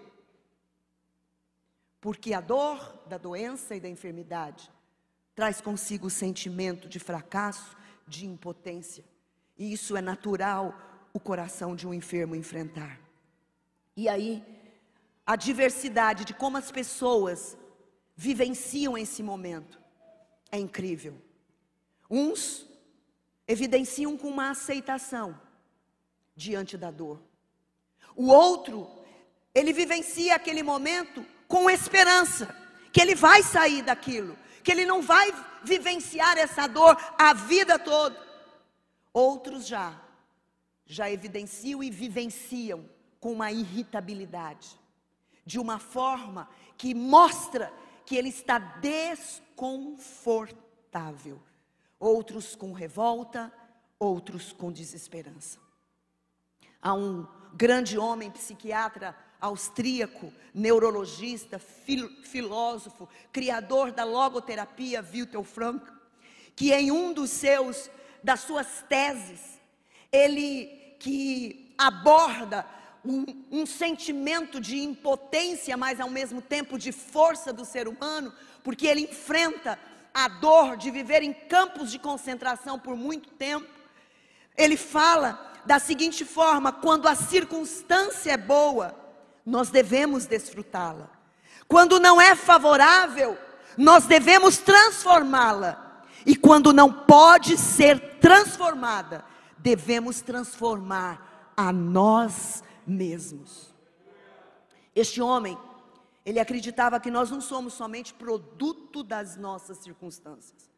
Porque 1.99 2.33
a 2.33 2.41
dor 2.41 2.99
da 3.07 3.17
doença 3.17 3.75
e 3.75 3.79
da 3.79 3.89
enfermidade 3.89 4.71
traz 5.35 5.61
consigo 5.61 6.07
o 6.07 6.09
sentimento 6.09 6.87
de 6.87 6.99
fracasso, 6.99 7.75
de 8.07 8.25
impotência, 8.25 9.03
e 9.57 9.73
isso 9.73 9.95
é 9.95 10.01
natural 10.01 10.75
o 11.13 11.19
coração 11.19 11.75
de 11.75 11.87
um 11.87 11.93
enfermo 11.93 12.35
enfrentar. 12.35 12.99
E 13.95 14.07
aí, 14.07 14.43
a 15.25 15.35
diversidade 15.35 16.25
de 16.25 16.33
como 16.33 16.57
as 16.57 16.71
pessoas 16.71 17.57
vivenciam 18.15 18.97
esse 18.97 19.21
momento 19.21 19.80
é 20.51 20.59
incrível. 20.59 21.19
Uns 22.09 22.65
evidenciam 23.47 24.17
com 24.17 24.27
uma 24.27 24.51
aceitação 24.51 25.39
diante 26.35 26.77
da 26.77 26.91
dor. 26.91 27.21
O 28.15 28.27
outro, 28.27 28.89
ele 29.53 29.71
vivencia 29.71 30.35
aquele 30.35 30.63
momento 30.63 31.25
com 31.47 31.69
esperança, 31.69 32.55
que 32.91 33.01
ele 33.01 33.15
vai 33.15 33.41
sair 33.43 33.81
daquilo, 33.81 34.37
que 34.63 34.71
ele 34.71 34.85
não 34.85 35.01
vai 35.01 35.33
vivenciar 35.63 36.37
essa 36.37 36.67
dor 36.67 36.97
a 37.17 37.33
vida 37.33 37.79
toda. 37.79 38.19
Outros 39.13 39.65
já, 39.65 39.99
já 40.85 41.09
evidenciam 41.09 41.81
e 41.83 41.89
vivenciam 41.89 42.89
com 43.19 43.31
uma 43.31 43.51
irritabilidade, 43.51 44.79
de 45.45 45.59
uma 45.59 45.79
forma 45.79 46.49
que 46.77 46.93
mostra 46.93 47.71
que 48.11 48.17
ele 48.17 48.27
está 48.27 48.59
desconfortável. 48.59 51.41
Outros 51.97 52.57
com 52.57 52.73
revolta, 52.73 53.49
outros 53.97 54.51
com 54.51 54.69
desesperança. 54.69 55.57
Há 56.81 56.93
um 56.93 57.25
grande 57.53 57.97
homem 57.97 58.29
psiquiatra 58.29 59.15
austríaco, 59.39 60.33
neurologista, 60.53 61.57
fil 61.57 62.09
filósofo, 62.25 63.07
criador 63.31 63.93
da 63.93 64.03
logoterapia, 64.03 65.01
Wilhelm 65.01 65.45
Frank, 65.45 65.89
que 66.53 66.73
em 66.73 66.91
um 66.91 67.13
dos 67.13 67.29
seus 67.29 67.89
das 68.21 68.41
suas 68.41 68.83
teses, 68.89 69.57
ele 70.11 70.97
que 70.99 71.73
aborda 71.77 72.67
um, 73.03 73.25
um 73.51 73.65
sentimento 73.65 74.59
de 74.59 74.79
impotência, 74.79 75.75
mas 75.75 75.99
ao 75.99 76.09
mesmo 76.09 76.41
tempo 76.41 76.77
de 76.77 76.91
força 76.91 77.51
do 77.51 77.65
ser 77.65 77.87
humano, 77.87 78.33
porque 78.63 78.85
ele 78.85 79.01
enfrenta 79.01 79.77
a 80.13 80.27
dor 80.27 80.77
de 80.77 80.91
viver 80.91 81.23
em 81.23 81.33
campos 81.33 81.91
de 81.91 81.97
concentração 81.97 82.77
por 82.77 82.95
muito 82.95 83.29
tempo. 83.29 83.67
Ele 84.57 84.77
fala 84.77 85.51
da 85.65 85.79
seguinte 85.79 86.25
forma: 86.25 86.71
quando 86.71 87.07
a 87.07 87.15
circunstância 87.15 88.31
é 88.31 88.37
boa, 88.37 88.95
nós 89.45 89.69
devemos 89.69 90.25
desfrutá-la. 90.25 91.09
Quando 91.67 91.99
não 91.99 92.19
é 92.19 92.35
favorável, 92.35 93.37
nós 93.77 94.05
devemos 94.05 94.57
transformá-la. 94.57 96.03
E 96.25 96.35
quando 96.35 96.71
não 96.71 96.91
pode 96.91 97.57
ser 97.57 98.17
transformada, 98.19 99.25
devemos 99.57 100.21
transformar 100.21 101.53
a 101.57 101.71
nós 101.71 102.63
mesmos. 102.91 103.73
Este 104.95 105.21
homem, 105.21 105.57
ele 106.25 106.39
acreditava 106.39 106.99
que 106.99 107.09
nós 107.09 107.31
não 107.31 107.41
somos 107.41 107.73
somente 107.73 108.13
produto 108.13 109.03
das 109.03 109.35
nossas 109.37 109.77
circunstâncias, 109.77 110.69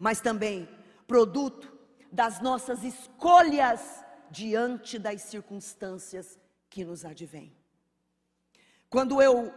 mas 0.00 0.20
também 0.20 0.68
produto 1.06 1.76
das 2.10 2.40
nossas 2.40 2.82
escolhas 2.82 4.04
diante 4.30 4.98
das 4.98 5.22
circunstâncias 5.22 6.38
que 6.70 6.84
nos 6.84 7.04
advêm. 7.04 7.52
Quando 8.90 9.20
eu 9.20 9.52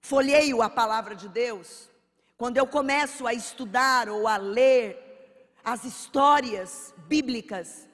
folheio 0.00 0.62
a 0.62 0.70
palavra 0.70 1.16
de 1.16 1.28
Deus, 1.28 1.90
quando 2.36 2.56
eu 2.56 2.66
começo 2.66 3.26
a 3.26 3.34
estudar 3.34 4.08
ou 4.08 4.28
a 4.28 4.36
ler 4.36 5.04
as 5.64 5.84
histórias 5.84 6.94
bíblicas, 7.08 7.88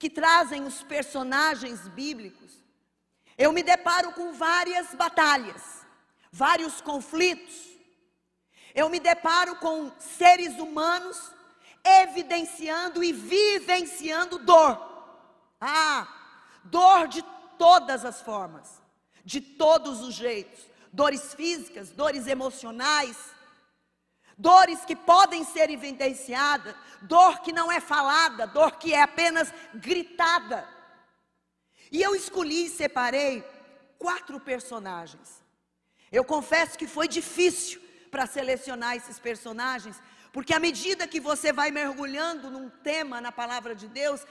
que 0.00 0.08
trazem 0.08 0.64
os 0.64 0.82
personagens 0.82 1.86
bíblicos, 1.88 2.50
eu 3.36 3.52
me 3.52 3.62
deparo 3.62 4.12
com 4.12 4.32
várias 4.32 4.94
batalhas, 4.94 5.62
vários 6.32 6.80
conflitos. 6.80 7.68
eu 8.74 8.88
me 8.88 8.98
deparo 8.98 9.56
com 9.56 9.92
seres 9.98 10.58
humanos 10.58 11.32
evidenciando 11.84 13.04
e 13.04 13.12
vivenciando 13.12 14.38
dor. 14.38 14.72
Ah, 15.60 16.08
dor 16.64 17.06
de 17.06 17.22
todas 17.58 18.04
as 18.04 18.22
formas, 18.22 18.80
de 19.22 19.40
todos 19.40 20.00
os 20.00 20.14
jeitos: 20.14 20.60
dores 20.90 21.34
físicas, 21.34 21.90
dores 21.90 22.26
emocionais, 22.26 23.18
dores 24.40 24.86
que 24.86 24.96
podem 24.96 25.44
ser 25.44 25.68
evidenciadas, 25.68 26.74
dor 27.02 27.40
que 27.40 27.52
não 27.52 27.70
é 27.70 27.78
falada, 27.78 28.46
dor 28.46 28.72
que 28.78 28.94
é 28.94 29.02
apenas 29.02 29.52
gritada. 29.74 30.66
E 31.92 32.00
eu 32.00 32.14
escolhi 32.14 32.66
e 32.66 32.70
separei 32.70 33.44
quatro 33.98 34.40
personagens. 34.40 35.42
Eu 36.10 36.24
confesso 36.24 36.78
que 36.78 36.86
foi 36.86 37.06
difícil 37.06 37.82
para 38.10 38.26
selecionar 38.26 38.96
esses 38.96 39.18
personagens, 39.18 40.00
porque 40.32 40.54
à 40.54 40.58
medida 40.58 41.06
que 41.06 41.20
você 41.20 41.52
vai 41.52 41.70
mergulhando 41.70 42.50
num 42.50 42.70
tema 42.70 43.20
na 43.20 43.30
palavra 43.30 43.74
de 43.74 43.88
Deus, 43.88 44.26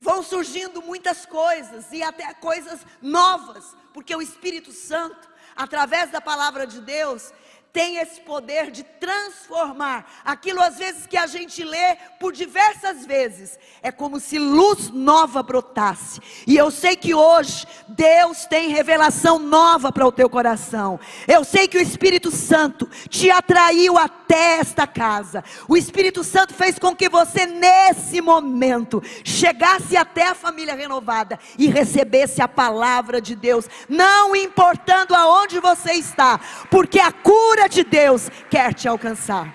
vão 0.00 0.22
surgindo 0.22 0.80
muitas 0.80 1.26
coisas 1.26 1.92
e 1.92 2.02
até 2.02 2.32
coisas 2.32 2.80
novas, 3.02 3.76
porque 3.92 4.16
o 4.16 4.22
Espírito 4.22 4.72
Santo, 4.72 5.28
através 5.54 6.10
da 6.10 6.20
palavra 6.20 6.66
de 6.66 6.80
Deus, 6.80 7.30
tem 7.72 7.98
esse 7.98 8.20
poder 8.20 8.70
de 8.70 8.82
transformar 8.82 10.10
aquilo 10.24 10.60
às 10.60 10.78
vezes 10.78 11.06
que 11.06 11.16
a 11.16 11.26
gente 11.26 11.62
lê 11.62 11.96
por 12.18 12.32
diversas 12.32 13.04
vezes. 13.04 13.58
É 13.82 13.92
como 13.92 14.18
se 14.18 14.38
luz 14.38 14.90
nova 14.90 15.42
brotasse. 15.42 16.20
E 16.46 16.56
eu 16.56 16.70
sei 16.70 16.96
que 16.96 17.14
hoje 17.14 17.66
Deus 17.86 18.46
tem 18.46 18.70
revelação 18.70 19.38
nova 19.38 19.92
para 19.92 20.06
o 20.06 20.12
teu 20.12 20.28
coração. 20.28 20.98
Eu 21.26 21.44
sei 21.44 21.68
que 21.68 21.78
o 21.78 21.82
Espírito 21.82 22.30
Santo 22.30 22.86
te 23.08 23.30
atraiu 23.30 23.98
até 23.98 24.58
esta 24.58 24.86
casa. 24.86 25.44
O 25.68 25.76
Espírito 25.76 26.24
Santo 26.24 26.54
fez 26.54 26.78
com 26.78 26.96
que 26.96 27.08
você 27.08 27.46
nesse 27.46 28.20
momento 28.20 29.02
chegasse 29.24 29.96
até 29.96 30.28
a 30.28 30.34
família 30.34 30.74
renovada 30.74 31.38
e 31.58 31.66
recebesse 31.66 32.40
a 32.42 32.48
palavra 32.48 33.20
de 33.20 33.34
Deus, 33.36 33.66
não 33.88 34.34
importando 34.34 35.14
aonde 35.14 35.60
você 35.60 35.92
está, 35.92 36.40
porque 36.70 36.98
a 36.98 37.12
cura 37.12 37.57
cura 37.58 37.68
de 37.68 37.82
Deus 37.82 38.28
quer 38.48 38.72
te 38.72 38.86
alcançar. 38.86 39.52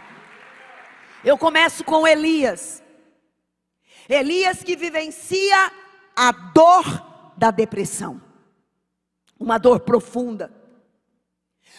Eu 1.23 1.37
começo 1.37 1.85
com 1.85 2.05
Elias. 2.05 2.83
Elias 4.09 4.61
que 4.61 4.75
vivencia 4.75 5.71
a 6.13 6.31
dor 6.33 7.33
da 7.37 7.49
depressão. 7.49 8.21
Uma 9.39 9.57
dor 9.57 9.79
profunda. 9.79 10.51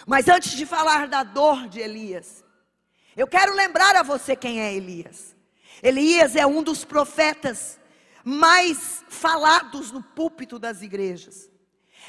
Mas 0.07 0.27
antes 0.27 0.53
de 0.53 0.65
falar 0.65 1.09
da 1.09 1.23
dor 1.23 1.69
de 1.69 1.81
Elias, 1.81 2.43
eu 3.15 3.27
quero 3.27 3.55
lembrar 3.55 3.95
a 3.95 4.03
você 4.03 4.35
quem 4.35 4.63
é 4.63 4.73
Elias. 4.73 5.37
Elias 5.83 6.37
é 6.37 6.47
um 6.47 6.63
dos 6.63 6.87
profetas 6.87 7.79
mais 8.25 9.05
falados 9.11 9.93
no 9.93 10.03
púlpito 10.03 10.59
das 10.59 10.81
igrejas. 10.81 11.51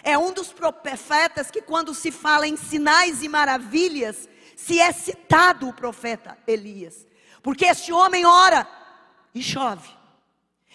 É 0.03 0.17
um 0.17 0.31
dos 0.31 0.51
profetas 0.51 1.49
que, 1.49 1.61
quando 1.61 1.93
se 1.93 2.11
fala 2.11 2.47
em 2.47 2.57
sinais 2.57 3.23
e 3.23 3.27
maravilhas, 3.27 4.29
se 4.55 4.79
é 4.79 4.91
citado 4.91 5.67
o 5.67 5.73
profeta 5.73 6.37
Elias. 6.47 7.05
Porque 7.41 7.65
esse 7.65 7.91
homem 7.91 8.25
ora 8.25 8.67
e 9.33 9.41
chove. 9.41 9.89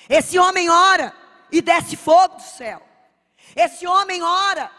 Esse 0.09 0.39
homem 0.39 0.69
ora 0.69 1.15
e 1.51 1.61
desce 1.61 1.97
fogo 1.97 2.37
do 2.37 2.43
céu. 2.43 2.83
Esse 3.57 3.87
homem 3.87 4.23
ora 4.23 4.71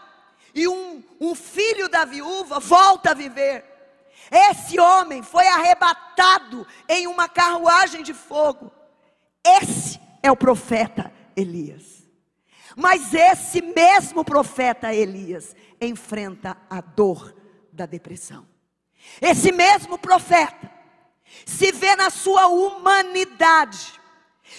e 0.54 0.66
um, 0.68 1.02
um 1.20 1.34
filho 1.34 1.88
da 1.88 2.04
viúva 2.04 2.58
volta 2.58 3.10
a 3.10 3.14
viver. 3.14 3.64
Esse 4.30 4.78
homem 4.80 5.22
foi 5.22 5.46
arrebatado 5.46 6.66
em 6.88 7.06
uma 7.06 7.28
carruagem 7.28 8.02
de 8.02 8.14
fogo. 8.14 8.72
Esse 9.44 10.00
é 10.22 10.30
o 10.30 10.36
profeta 10.36 11.12
Elias. 11.36 12.01
Mas 12.76 13.12
esse 13.12 13.60
mesmo 13.60 14.24
profeta 14.24 14.94
Elias 14.94 15.54
enfrenta 15.80 16.56
a 16.68 16.80
dor 16.80 17.34
da 17.72 17.86
depressão. 17.86 18.46
Esse 19.20 19.52
mesmo 19.52 19.98
profeta 19.98 20.70
se 21.46 21.72
vê 21.72 21.96
na 21.96 22.10
sua 22.10 22.46
humanidade, 22.48 24.00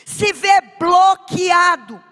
se 0.05 0.33
vê 0.33 0.61
bloqueado, 0.79 2.03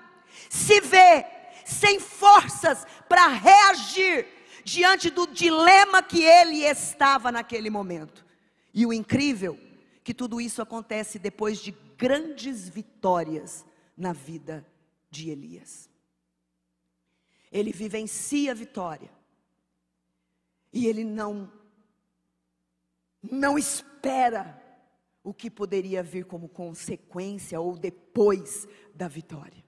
se 0.50 0.80
vê 0.82 1.26
sem 1.66 2.00
forças 2.00 2.86
para 3.08 3.28
reagir 3.28 4.28
diante 4.64 5.10
do 5.10 5.26
dilema 5.28 6.04
que 6.04 6.24
ele 6.24 6.64
estava 6.64 7.32
naquele 7.32 7.70
momento. 7.70 8.26
E 8.74 8.86
o 8.86 8.94
incrível 8.94 9.60
que 10.04 10.14
tudo 10.14 10.40
isso 10.40 10.62
acontece 10.62 11.20
depois 11.20 11.60
de 11.60 11.72
grandes 11.98 12.70
vitórias 12.70 13.66
na 13.98 14.14
vida 14.14 14.66
de 15.10 15.30
Elias 15.30 15.90
ele 17.52 17.72
vivencia 17.72 18.52
a 18.52 18.56
vitória. 18.56 19.12
E 20.72 20.88
ele 20.88 21.04
não 21.04 21.52
não 23.22 23.56
espera 23.56 24.60
o 25.24 25.32
que 25.32 25.52
poderia 25.52 26.02
vir 26.02 26.26
como 26.26 26.50
consequência 26.50 27.60
ou 27.60 27.78
depois 27.78 28.68
da 28.96 29.08
vitória. 29.08 29.64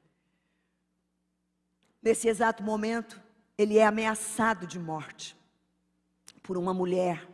Nesse 2.02 2.28
exato 2.28 2.64
momento, 2.64 3.22
ele 3.56 3.78
é 3.78 3.86
ameaçado 3.86 4.66
de 4.66 4.80
morte 4.80 5.38
por 6.42 6.58
uma 6.58 6.74
mulher, 6.74 7.30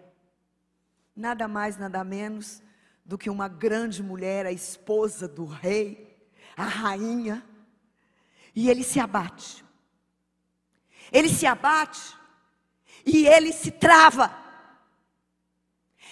nada 1.16 1.48
mais, 1.48 1.78
nada 1.78 2.04
menos 2.04 2.62
do 3.06 3.18
que 3.18 3.30
uma 3.30 3.48
grande 3.48 4.04
mulher, 4.04 4.46
a 4.46 4.52
esposa 4.52 5.26
do 5.26 5.46
rei, 5.46 6.22
a 6.58 6.66
rainha, 6.66 7.48
e 8.54 8.70
ele 8.70 8.84
se 8.84 9.00
abate 9.00 9.64
ele 11.12 11.30
se 11.30 11.46
abate 11.46 12.00
e 13.06 13.28
ele 13.28 13.52
se 13.52 13.72
trava. 13.72 14.34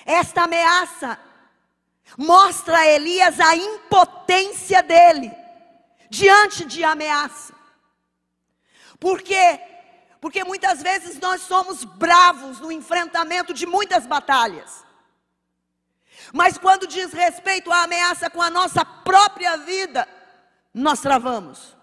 Esta 0.06 0.44
ameaça 0.44 1.20
mostra 2.18 2.78
a 2.78 2.88
Elias 2.88 3.40
a 3.40 3.56
impotência 3.56 4.82
dele 4.82 5.32
diante 6.10 6.66
de 6.66 6.84
ameaça. 6.84 7.54
Por 9.00 9.22
quê? 9.22 9.60
Porque 10.20 10.44
muitas 10.44 10.82
vezes 10.82 11.20
nós 11.20 11.42
somos 11.42 11.84
bravos 11.84 12.60
no 12.60 12.72
enfrentamento 12.72 13.54
de 13.54 13.66
muitas 13.66 14.06
batalhas. 14.06 14.86
Mas 16.34 16.58
quando 16.58 16.88
diz 16.88 17.14
respeito 17.14 17.72
à 17.72 17.84
ameaça 17.84 18.30
com 18.30 18.42
a 18.42 18.50
nossa 18.50 18.84
própria 18.84 19.58
vida, 19.58 20.08
nós 20.74 21.00
travamos. 21.00 21.76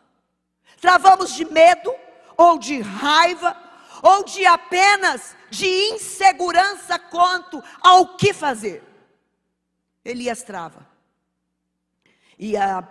Travamos 0.81 1.33
de 1.35 1.44
medo, 1.44 1.94
ou 2.37 2.59
de 2.59 2.81
raiva, 2.81 3.57
ou 4.03 4.25
de 4.25 4.44
apenas 4.44 5.37
de 5.51 5.66
insegurança 5.66 6.99
quanto 6.99 7.62
ao 7.81 8.16
que 8.16 8.33
fazer. 8.33 8.83
Elias 10.05 10.42
trava. 10.42 10.87
E 12.38 12.57
a 12.57 12.87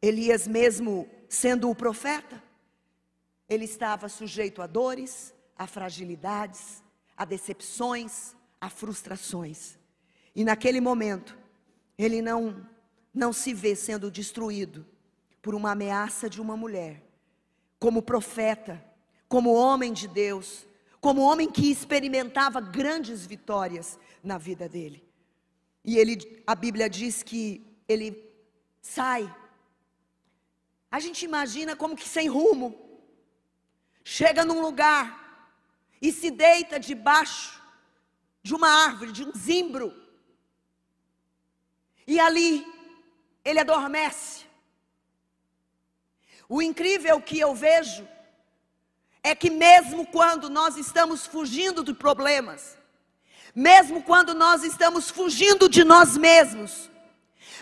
Elias, 0.00 0.46
mesmo 0.46 1.08
sendo 1.28 1.68
o 1.68 1.74
profeta, 1.74 2.42
ele 3.48 3.64
estava 3.64 4.08
sujeito 4.08 4.62
a 4.62 4.66
dores, 4.66 5.34
a 5.56 5.66
fragilidades, 5.66 6.82
a 7.16 7.24
decepções, 7.24 8.34
a 8.60 8.68
frustrações. 8.68 9.76
E 10.34 10.44
naquele 10.44 10.80
momento, 10.80 11.36
ele 11.96 12.22
não 12.22 12.64
não 13.12 13.32
se 13.32 13.52
vê 13.52 13.74
sendo 13.74 14.10
destruído 14.10 14.86
por 15.42 15.54
uma 15.54 15.72
ameaça 15.72 16.30
de 16.30 16.40
uma 16.40 16.56
mulher, 16.56 17.02
como 17.78 18.02
profeta, 18.02 18.84
como 19.28 19.52
homem 19.52 19.92
de 19.92 20.08
Deus, 20.08 20.66
como 21.00 21.22
homem 21.22 21.50
que 21.50 21.70
experimentava 21.70 22.60
grandes 22.60 23.24
vitórias 23.24 23.98
na 24.22 24.36
vida 24.36 24.68
dele. 24.68 25.06
E 25.84 25.96
ele, 25.96 26.42
a 26.46 26.54
Bíblia 26.54 26.88
diz 26.88 27.22
que 27.22 27.64
ele 27.88 28.28
sai. 28.80 29.32
A 30.90 30.98
gente 30.98 31.24
imagina 31.24 31.76
como 31.76 31.96
que 31.96 32.08
sem 32.08 32.28
rumo. 32.28 32.74
Chega 34.02 34.44
num 34.44 34.60
lugar 34.60 35.52
e 36.00 36.12
se 36.12 36.30
deita 36.30 36.80
debaixo 36.80 37.62
de 38.42 38.54
uma 38.54 38.68
árvore, 38.68 39.12
de 39.12 39.24
um 39.24 39.32
zimbro. 39.32 39.94
E 42.06 42.18
ali 42.18 42.66
ele 43.44 43.60
adormece. 43.60 44.47
O 46.48 46.62
incrível 46.62 47.20
que 47.20 47.38
eu 47.38 47.54
vejo 47.54 48.08
é 49.22 49.34
que, 49.34 49.50
mesmo 49.50 50.06
quando 50.06 50.48
nós 50.48 50.76
estamos 50.76 51.26
fugindo 51.26 51.84
de 51.84 51.92
problemas, 51.92 52.78
mesmo 53.54 54.02
quando 54.02 54.34
nós 54.34 54.64
estamos 54.64 55.10
fugindo 55.10 55.68
de 55.68 55.84
nós 55.84 56.16
mesmos, 56.16 56.88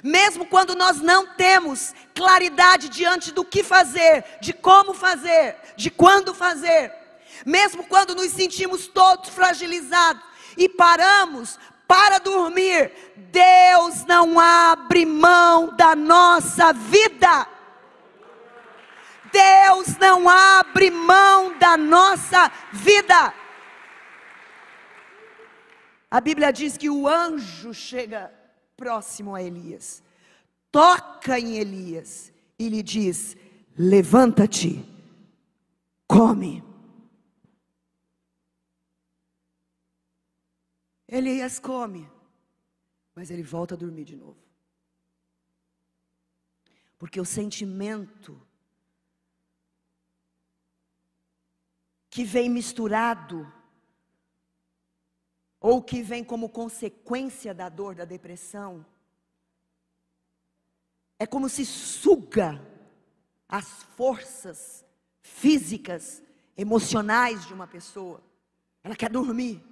mesmo 0.04 0.46
quando 0.46 0.76
nós 0.76 1.00
não 1.00 1.34
temos 1.34 1.94
claridade 2.14 2.88
diante 2.88 3.32
do 3.32 3.44
que 3.44 3.64
fazer, 3.64 4.24
de 4.40 4.52
como 4.52 4.94
fazer, 4.94 5.56
de 5.76 5.90
quando 5.90 6.34
fazer, 6.34 6.92
mesmo 7.44 7.84
quando 7.84 8.14
nos 8.14 8.30
sentimos 8.30 8.86
todos 8.86 9.30
fragilizados 9.30 10.22
e 10.56 10.68
paramos 10.68 11.58
para 11.88 12.18
dormir, 12.18 12.92
Deus 13.16 14.04
não 14.04 14.38
abre 14.38 15.06
mão 15.06 15.74
da 15.74 15.96
nossa 15.96 16.72
vida. 16.72 17.55
Deus 19.36 19.98
não 19.98 20.26
abre 20.28 20.90
mão 20.90 21.58
da 21.58 21.76
nossa 21.76 22.50
vida. 22.72 23.34
A 26.10 26.20
Bíblia 26.20 26.50
diz 26.50 26.78
que 26.78 26.88
o 26.88 27.06
anjo 27.06 27.74
chega 27.74 28.32
próximo 28.76 29.34
a 29.34 29.42
Elias, 29.42 30.02
toca 30.72 31.38
em 31.38 31.56
Elias 31.56 32.32
e 32.58 32.68
lhe 32.70 32.82
diz: 32.82 33.36
Levanta-te, 33.76 34.82
come. 36.06 36.64
Elias 41.06 41.58
come, 41.58 42.08
mas 43.14 43.30
ele 43.30 43.42
volta 43.42 43.74
a 43.74 43.78
dormir 43.78 44.04
de 44.04 44.16
novo. 44.16 44.38
Porque 46.98 47.20
o 47.20 47.24
sentimento 47.24 48.45
que 52.16 52.24
vem 52.24 52.48
misturado, 52.48 53.46
ou 55.60 55.82
que 55.82 56.00
vem 56.02 56.24
como 56.24 56.48
consequência 56.48 57.52
da 57.52 57.68
dor, 57.68 57.94
da 57.94 58.06
depressão, 58.06 58.86
é 61.18 61.26
como 61.26 61.46
se 61.46 61.66
suga 61.66 62.58
as 63.46 63.82
forças 63.98 64.82
físicas, 65.20 66.22
emocionais 66.56 67.44
de 67.46 67.52
uma 67.52 67.66
pessoa. 67.66 68.22
Ela 68.82 68.96
quer 68.96 69.10
dormir. 69.10 69.62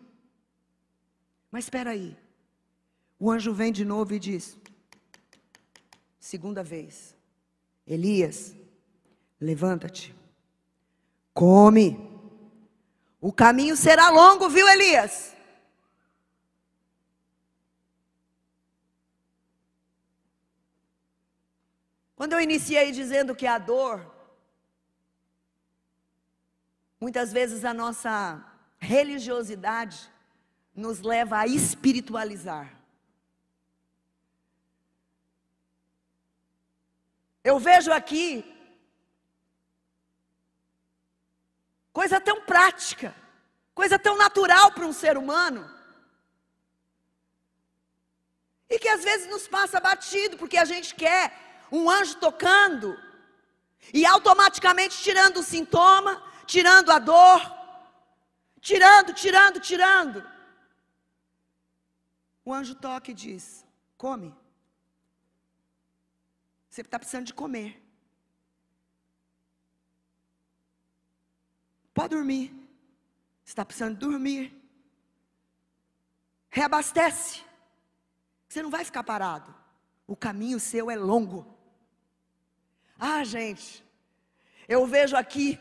Mas 1.50 1.64
espera 1.64 1.92
aí. 1.92 2.14
O 3.18 3.30
anjo 3.30 3.54
vem 3.54 3.72
de 3.72 3.86
novo 3.86 4.12
e 4.12 4.18
diz: 4.18 4.54
segunda 6.20 6.62
vez, 6.62 7.16
Elias, 7.86 8.54
levanta-te, 9.40 10.14
come. 11.32 12.12
O 13.26 13.32
caminho 13.32 13.74
será 13.74 14.10
longo, 14.10 14.50
viu, 14.50 14.68
Elias? 14.68 15.34
Quando 22.14 22.34
eu 22.34 22.40
iniciei 22.42 22.92
dizendo 22.92 23.34
que 23.34 23.46
a 23.46 23.56
dor, 23.56 24.14
muitas 27.00 27.32
vezes 27.32 27.64
a 27.64 27.72
nossa 27.72 28.44
religiosidade 28.78 30.10
nos 30.76 31.00
leva 31.00 31.38
a 31.38 31.46
espiritualizar. 31.46 32.78
Eu 37.42 37.58
vejo 37.58 37.90
aqui 37.90 38.53
coisa 42.04 42.20
tão 42.20 42.42
prática, 42.42 43.14
coisa 43.74 43.98
tão 43.98 44.14
natural 44.14 44.72
para 44.72 44.84
um 44.84 44.92
ser 44.92 45.16
humano, 45.16 45.62
e 48.68 48.78
que 48.78 48.88
às 48.88 49.02
vezes 49.02 49.26
nos 49.30 49.48
passa 49.48 49.80
batido, 49.80 50.36
porque 50.36 50.58
a 50.58 50.66
gente 50.66 50.94
quer 50.94 51.32
um 51.72 51.88
anjo 51.88 52.16
tocando, 52.16 52.98
e 53.92 54.04
automaticamente 54.04 55.02
tirando 55.02 55.38
o 55.38 55.42
sintoma, 55.42 56.22
tirando 56.46 56.90
a 56.90 56.98
dor, 56.98 57.40
tirando, 58.60 59.14
tirando, 59.14 59.58
tirando. 59.60 60.30
O 62.44 62.52
anjo 62.52 62.74
toca 62.74 63.10
e 63.10 63.14
diz: 63.14 63.64
Come. 63.96 64.34
Você 66.68 66.80
está 66.82 66.98
precisando 66.98 67.26
de 67.26 67.34
comer. 67.34 67.83
Pode 71.94 72.16
dormir. 72.16 72.52
Você 73.44 73.52
está 73.52 73.64
precisando 73.64 73.96
dormir. 73.96 74.52
Reabastece. 76.50 77.42
Você 78.48 78.62
não 78.62 78.70
vai 78.70 78.84
ficar 78.84 79.04
parado. 79.04 79.54
O 80.06 80.16
caminho 80.16 80.60
seu 80.60 80.90
é 80.90 80.96
longo. 80.96 81.46
Ah, 82.98 83.24
gente, 83.24 83.84
eu 84.68 84.86
vejo 84.86 85.16
aqui 85.16 85.58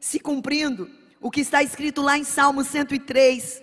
se 0.00 0.18
cumprindo 0.18 0.90
o 1.20 1.30
que 1.30 1.40
está 1.40 1.62
escrito 1.62 2.02
lá 2.02 2.18
em 2.18 2.24
Salmo 2.24 2.64
103. 2.64 3.61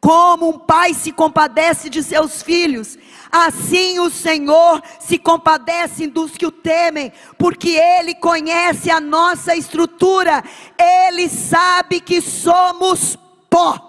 Como 0.00 0.48
um 0.50 0.58
pai 0.58 0.94
se 0.94 1.10
compadece 1.10 1.90
de 1.90 2.02
seus 2.02 2.40
filhos, 2.42 2.96
assim 3.32 3.98
o 3.98 4.08
Senhor 4.08 4.82
se 5.00 5.18
compadece 5.18 6.06
dos 6.06 6.36
que 6.36 6.46
o 6.46 6.52
temem, 6.52 7.12
porque 7.36 7.70
Ele 7.70 8.14
conhece 8.14 8.90
a 8.90 9.00
nossa 9.00 9.56
estrutura, 9.56 10.42
Ele 10.78 11.28
sabe 11.28 12.00
que 12.00 12.20
somos 12.20 13.16
pó. 13.50 13.86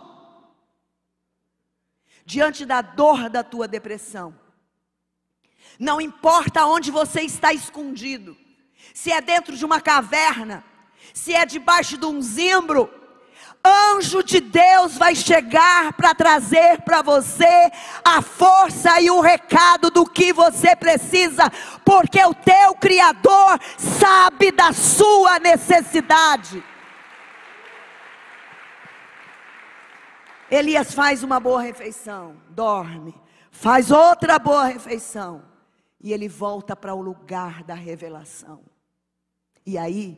Diante 2.25 2.65
da 2.65 2.81
dor 2.81 3.29
da 3.29 3.43
tua 3.43 3.67
depressão, 3.67 4.35
não 5.79 6.01
importa 6.01 6.65
onde 6.65 6.91
você 6.91 7.21
está 7.21 7.53
escondido, 7.53 8.35
se 8.93 9.11
é 9.11 9.21
dentro 9.21 9.55
de 9.55 9.63
uma 9.63 9.79
caverna, 9.79 10.63
se 11.13 11.33
é 11.33 11.45
debaixo 11.45 11.97
de 11.97 12.05
um 12.05 12.21
zimbro, 12.21 12.98
anjo 13.69 14.23
de 14.23 14.39
Deus 14.39 14.97
vai 14.97 15.15
chegar 15.15 15.93
para 15.93 16.15
trazer 16.15 16.81
para 16.81 17.01
você 17.01 17.71
a 18.03 18.21
força 18.21 18.99
e 19.01 19.09
o 19.11 19.21
recado 19.21 19.89
do 19.89 20.05
que 20.05 20.33
você 20.33 20.75
precisa, 20.75 21.49
porque 21.85 22.23
o 22.23 22.33
teu 22.33 22.75
Criador 22.75 23.59
sabe 23.77 24.51
da 24.51 24.73
sua 24.73 25.39
necessidade. 25.39 26.63
Elias 30.49 30.93
faz 30.93 31.21
uma 31.21 31.39
boa 31.39 31.61
refeição, 31.61 32.35
dorme, 32.49 33.13
faz 33.51 33.91
outra 33.91 34.39
boa 34.39 34.65
refeição, 34.65 35.43
e 36.01 36.11
ele 36.11 36.27
volta 36.27 36.75
para 36.75 36.95
o 36.95 37.01
lugar 37.01 37.63
da 37.63 37.75
revelação. 37.75 38.61
E 39.65 39.77
aí, 39.77 40.17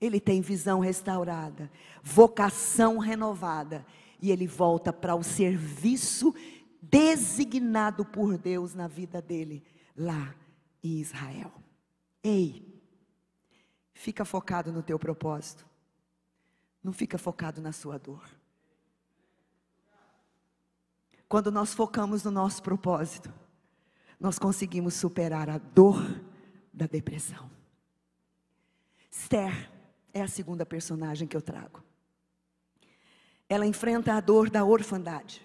ele 0.00 0.20
tem 0.20 0.40
visão 0.40 0.80
restaurada, 0.80 1.70
vocação 2.02 2.98
renovada, 2.98 3.84
e 4.20 4.30
ele 4.30 4.46
volta 4.46 4.92
para 4.92 5.14
o 5.14 5.22
serviço 5.22 6.34
designado 6.82 8.04
por 8.04 8.36
Deus 8.36 8.74
na 8.74 8.88
vida 8.88 9.20
dele, 9.20 9.62
lá 9.96 10.34
em 10.82 10.98
Israel. 10.98 11.52
Ei, 12.22 12.82
fica 13.94 14.24
focado 14.24 14.72
no 14.72 14.82
teu 14.82 14.98
propósito, 14.98 15.66
não 16.82 16.92
fica 16.92 17.18
focado 17.18 17.60
na 17.60 17.72
sua 17.72 17.98
dor. 17.98 18.22
Quando 21.28 21.52
nós 21.52 21.72
focamos 21.72 22.24
no 22.24 22.30
nosso 22.30 22.62
propósito, 22.62 23.32
nós 24.18 24.38
conseguimos 24.38 24.94
superar 24.94 25.48
a 25.48 25.58
dor 25.58 26.20
da 26.72 26.86
depressão. 26.86 27.50
Esther 29.10 29.70
é 30.12 30.22
a 30.22 30.28
segunda 30.28 30.66
personagem 30.66 31.28
que 31.28 31.36
eu 31.36 31.42
trago. 31.42 31.82
Ela 33.50 33.66
enfrenta 33.66 34.14
a 34.14 34.20
dor 34.20 34.48
da 34.48 34.64
orfandade. 34.64 35.44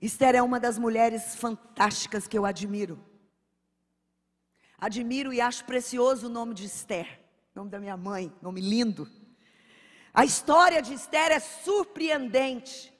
Esther 0.00 0.34
é 0.34 0.42
uma 0.42 0.58
das 0.58 0.78
mulheres 0.78 1.36
fantásticas 1.36 2.26
que 2.26 2.38
eu 2.38 2.46
admiro. 2.46 2.98
Admiro 4.78 5.30
e 5.30 5.42
acho 5.42 5.62
precioso 5.66 6.26
o 6.26 6.30
nome 6.30 6.54
de 6.54 6.64
Esther, 6.64 7.20
nome 7.54 7.70
da 7.70 7.78
minha 7.78 7.98
mãe, 7.98 8.34
nome 8.40 8.62
lindo. 8.62 9.06
A 10.12 10.24
história 10.24 10.80
de 10.80 10.94
Esther 10.94 11.32
é 11.32 11.38
surpreendente. 11.38 12.90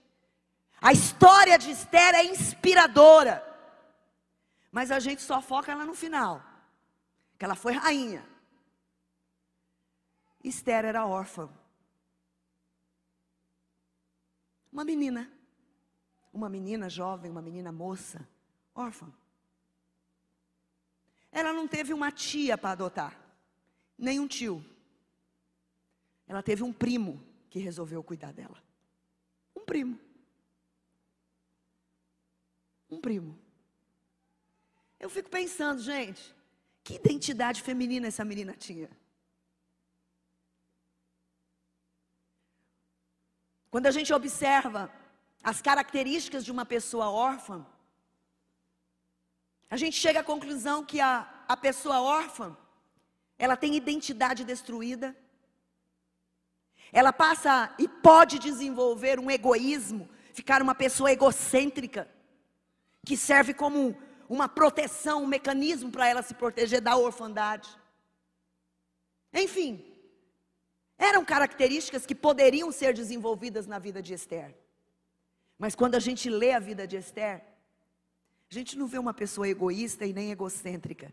A 0.79 0.93
história 0.93 1.57
de 1.57 1.71
Esther 1.71 2.15
é 2.15 2.25
inspiradora. 2.25 3.43
Mas 4.71 4.91
a 4.91 4.99
gente 4.99 5.23
só 5.23 5.41
foca 5.41 5.73
ela 5.73 5.87
no 5.87 5.95
final. 5.95 6.45
Que 7.39 7.47
ela 7.47 7.55
foi 7.55 7.73
rainha. 7.73 8.29
Esther 10.43 10.85
era 10.85 11.07
órfã. 11.07 11.49
Uma 14.75 14.85
menina, 14.85 15.31
uma 16.33 16.49
menina 16.49 16.91
jovem, 16.91 17.31
uma 17.31 17.41
menina 17.41 17.71
moça, 17.71 18.29
órfã. 18.75 19.07
Ela 21.31 21.53
não 21.53 21.69
teve 21.69 21.95
uma 21.95 22.11
tia 22.11 22.59
para 22.59 22.73
adotar, 22.73 23.17
nem 23.97 24.19
um 24.19 24.27
tio. 24.27 24.65
Ela 26.27 26.43
teve 26.43 26.65
um 26.65 26.73
primo 26.73 27.25
que 27.49 27.61
resolveu 27.61 28.03
cuidar 28.03 28.33
dela. 28.33 28.61
Um 29.55 29.65
primo. 29.65 29.97
Um 32.91 33.01
primo. 33.01 33.39
Eu 34.99 35.09
fico 35.09 35.31
pensando, 35.31 35.81
gente, 35.81 36.35
que 36.83 36.95
identidade 36.95 37.63
feminina 37.63 38.09
essa 38.09 38.25
menina 38.25 38.55
tinha. 38.55 38.91
Quando 43.75 43.89
a 43.89 43.91
gente 43.91 44.15
observa 44.15 44.89
as 45.43 45.61
características 45.61 46.45
de 46.45 46.53
uma 46.53 46.65
pessoa 46.65 47.11
órfã, 47.11 47.67
a 49.69 49.77
gente 49.77 49.97
chega 49.97 50.21
à 50.21 50.23
conclusão 50.23 50.85
que 50.85 51.01
a, 51.01 51.29
a 51.49 51.57
pessoa 51.57 52.01
órfã, 52.01 52.57
ela 53.37 53.57
tem 53.57 53.75
identidade 53.75 54.45
destruída, 54.45 55.17
ela 56.93 57.13
passa 57.13 57.75
e 57.77 57.89
pode 57.89 58.39
desenvolver 58.39 59.19
um 59.19 59.29
egoísmo, 59.29 60.09
ficar 60.33 60.63
uma 60.63 60.77
pessoa 60.77 61.11
egocêntrica, 61.11 62.09
que 63.05 63.17
serve 63.17 63.53
como 63.53 64.01
uma 64.29 64.49
proteção, 64.49 65.25
um 65.25 65.27
mecanismo 65.27 65.91
para 65.91 66.07
ela 66.07 66.23
se 66.23 66.35
proteger 66.35 66.81
da 66.81 66.97
orfandade. 66.97 67.77
Enfim, 69.33 69.85
eram 71.05 71.25
características 71.25 72.07
que 72.07 72.15
poderiam 72.15 72.73
ser 72.73 72.95
desenvolvidas 72.95 73.67
na 73.67 73.79
vida 73.79 74.03
de 74.03 74.15
Esther. 74.15 74.55
Mas 75.59 75.75
quando 75.75 75.95
a 75.95 76.01
gente 76.01 76.29
lê 76.29 76.53
a 76.53 76.59
vida 76.59 76.87
de 76.87 76.97
Esther, 76.97 77.43
a 78.51 78.55
gente 78.55 78.77
não 78.79 78.87
vê 78.87 78.99
uma 78.99 79.15
pessoa 79.15 79.49
egoísta 79.49 80.05
e 80.05 80.13
nem 80.13 80.31
egocêntrica. 80.31 81.13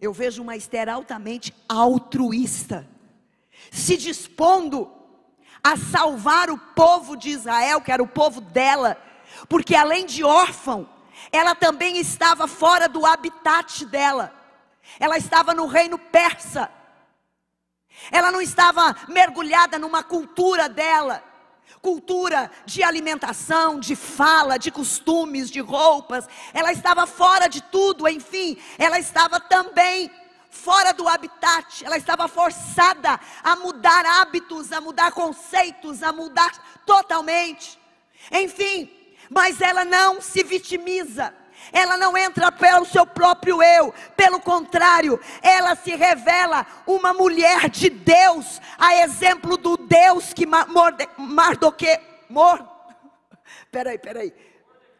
Eu 0.00 0.12
vejo 0.12 0.42
uma 0.42 0.56
Esther 0.56 0.88
altamente 0.88 1.54
altruísta, 1.68 2.88
se 3.70 3.96
dispondo 3.96 4.90
a 5.62 5.76
salvar 5.76 6.50
o 6.50 6.58
povo 6.58 7.16
de 7.16 7.30
Israel, 7.30 7.80
que 7.80 7.92
era 7.92 8.02
o 8.02 8.08
povo 8.08 8.40
dela, 8.40 9.00
porque 9.48 9.74
além 9.74 10.06
de 10.06 10.24
órfão, 10.24 10.88
ela 11.30 11.54
também 11.54 11.98
estava 11.98 12.48
fora 12.48 12.88
do 12.88 13.06
habitat 13.06 13.86
dela, 13.86 14.34
ela 14.98 15.16
estava 15.16 15.54
no 15.54 15.66
reino 15.66 15.98
persa, 15.98 16.70
ela 18.10 18.30
não 18.32 18.40
estava 18.40 18.96
mergulhada 19.08 19.78
numa 19.78 20.02
cultura 20.02 20.68
dela 20.68 21.22
cultura 21.80 22.48
de 22.64 22.80
alimentação, 22.84 23.80
de 23.80 23.96
fala, 23.96 24.56
de 24.56 24.70
costumes, 24.70 25.50
de 25.50 25.58
roupas. 25.58 26.28
Ela 26.54 26.72
estava 26.72 27.08
fora 27.08 27.48
de 27.48 27.60
tudo, 27.60 28.08
enfim, 28.08 28.56
ela 28.78 29.00
estava 29.00 29.40
também 29.40 30.08
fora 30.48 30.92
do 30.92 31.08
habitat, 31.08 31.84
ela 31.84 31.96
estava 31.96 32.28
forçada 32.28 33.18
a 33.42 33.56
mudar 33.56 34.06
hábitos, 34.06 34.70
a 34.70 34.80
mudar 34.80 35.10
conceitos, 35.10 36.02
a 36.02 36.12
mudar 36.12 36.52
totalmente. 36.86 37.80
Enfim, 38.30 38.88
mas 39.28 39.60
ela 39.60 39.84
não 39.84 40.20
se 40.20 40.44
vitimiza 40.44 41.34
ela 41.70 41.96
não 41.96 42.16
entra 42.16 42.50
pelo 42.50 42.84
seu 42.84 43.06
próprio 43.06 43.62
eu, 43.62 43.92
pelo 44.16 44.40
contrário, 44.40 45.20
ela 45.42 45.74
se 45.76 45.94
revela 45.94 46.66
uma 46.86 47.12
mulher 47.12 47.68
de 47.68 47.90
Deus, 47.90 48.60
a 48.78 48.96
exemplo 48.96 49.56
do 49.56 49.76
Deus 49.76 50.32
que 50.32 50.46
Mardoque, 51.16 52.00
Mor, 52.28 52.66
peraí, 53.70 53.98
peraí, 53.98 54.32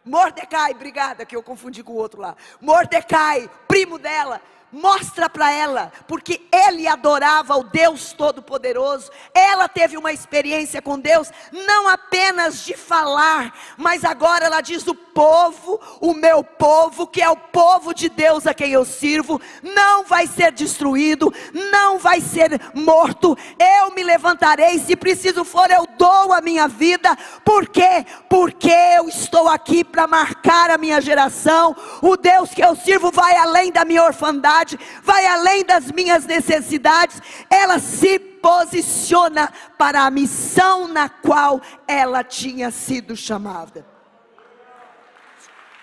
Mordecai, 0.05 0.73
obrigada 0.73 1.25
que 1.25 1.35
eu 1.35 1.43
confundi 1.43 1.83
com 1.83 1.93
o 1.93 1.97
outro 1.97 2.21
lá, 2.21 2.37
Mordecai, 2.61 3.49
primo 3.67 3.99
dela, 3.99 4.41
mostra 4.73 5.29
para 5.29 5.53
ela, 5.53 5.93
porque 6.09 6.41
ele 6.51 6.89
adorava 6.89 7.57
o 7.57 7.65
Deus 7.65 8.15
Todo-Poderoso, 8.15 9.11
ela 9.35 9.69
teve 9.69 9.99
uma 9.99 10.13
experiência 10.13 10.81
com 10.81 10.99
Deus, 10.99 11.31
não 11.53 11.89
apenas 11.89 12.65
de 12.65 12.75
falar, 12.75 13.55
mas 13.77 14.05
agora 14.05 14.47
ela 14.47 14.63
diz: 14.63 14.87
o 14.87 14.95
povo, 14.95 15.79
o 16.01 16.15
meu 16.15 16.43
povo, 16.43 17.07
que 17.07 17.21
é 17.21 17.29
o 17.29 17.37
povo 17.37 17.93
de 17.93 18.09
Deus 18.09 18.47
a 18.47 18.55
quem 18.55 18.73
eu 18.73 18.85
sirvo, 18.85 19.41
não 19.63 20.05
vai 20.05 20.27
ser 20.27 20.51
destruído, 20.53 21.33
não 21.71 21.99
vai 21.99 22.21
ser 22.21 22.59
morto, 22.75 23.37
eu 23.59 23.95
me 23.95 24.03
levantarei, 24.03 24.79
se 24.79 24.97
preciso 24.97 25.45
for, 25.45 25.71
eu 25.71 25.87
dou 25.99 26.33
a 26.33 26.41
minha 26.41 26.67
vida, 26.67 27.17
por 27.45 27.69
quê? 27.69 28.07
Porque 28.29 28.73
eu 28.97 29.09
estou 29.09 29.49
aqui 29.49 29.85
para 29.85 30.07
marcar 30.07 30.71
a 30.71 30.79
minha 30.79 31.01
geração, 31.01 31.77
o 32.01 32.17
Deus 32.17 32.51
que 32.51 32.65
eu 32.65 32.75
sirvo 32.75 33.11
vai 33.11 33.37
além 33.37 33.71
da 33.71 33.85
minha 33.85 34.03
orfandade 34.03 34.62
vai 35.03 35.27
além 35.27 35.65
das 35.65 35.91
minhas 35.91 36.25
necessidades, 36.27 37.21
ela 37.51 37.79
se 37.79 38.19
posiciona 38.19 39.53
para 39.79 40.03
a 40.03 40.11
missão 40.11 40.89
na 40.89 41.09
qual 41.09 41.61
ela 41.87 42.25
tinha 42.25 42.71
sido 42.71 43.17
chamada. 43.17 43.87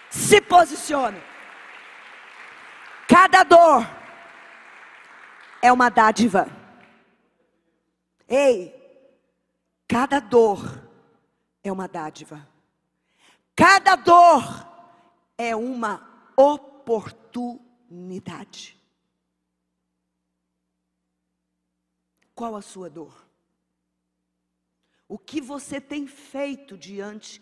Se 0.10 0.42
posiciona. 0.42 1.22
Cada 3.08 3.44
dor 3.44 3.88
é 5.62 5.72
uma 5.72 5.90
dádiva. 5.90 6.48
Ei, 8.28 8.76
cada 9.88 10.20
dor 10.20 10.84
é 11.64 11.72
uma 11.72 11.88
dádiva. 11.88 12.48
Cada 13.56 13.96
dor 13.96 14.44
é 15.38 15.56
uma 15.56 16.08
oportunidade 16.36 17.69
unidade. 17.90 18.78
Qual 22.36 22.56
a 22.56 22.62
sua 22.62 22.90
dor? 22.90 23.28
O 25.08 25.18
que 25.18 25.42
você 25.42 25.82
tem 25.82 26.08
feito 26.08 26.78
diante 26.78 27.42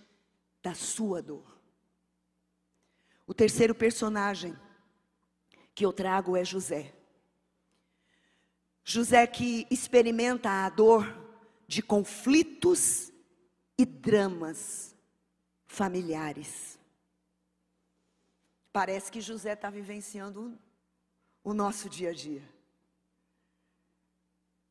da 0.63 0.73
sua 0.73 1.21
dor? 1.21 1.57
O 3.27 3.33
terceiro 3.33 3.75
personagem 3.75 4.57
que 5.75 5.85
eu 5.85 5.91
trago 5.91 6.35
é 6.35 6.43
José. 6.43 6.95
José 8.83 9.27
que 9.27 9.67
experimenta 9.69 10.49
a 10.49 10.69
dor 10.69 11.05
de 11.67 11.81
conflitos 11.83 13.11
e 13.77 13.85
dramas 13.85 14.95
familiares. 15.65 16.76
Parece 18.77 19.11
que 19.11 19.19
José 19.19 19.53
está 19.53 19.71
vivenciando 19.71 20.55
o 21.43 21.51
nosso 21.51 21.89
dia 21.89 22.11
a 22.11 22.13
dia. 22.13 22.47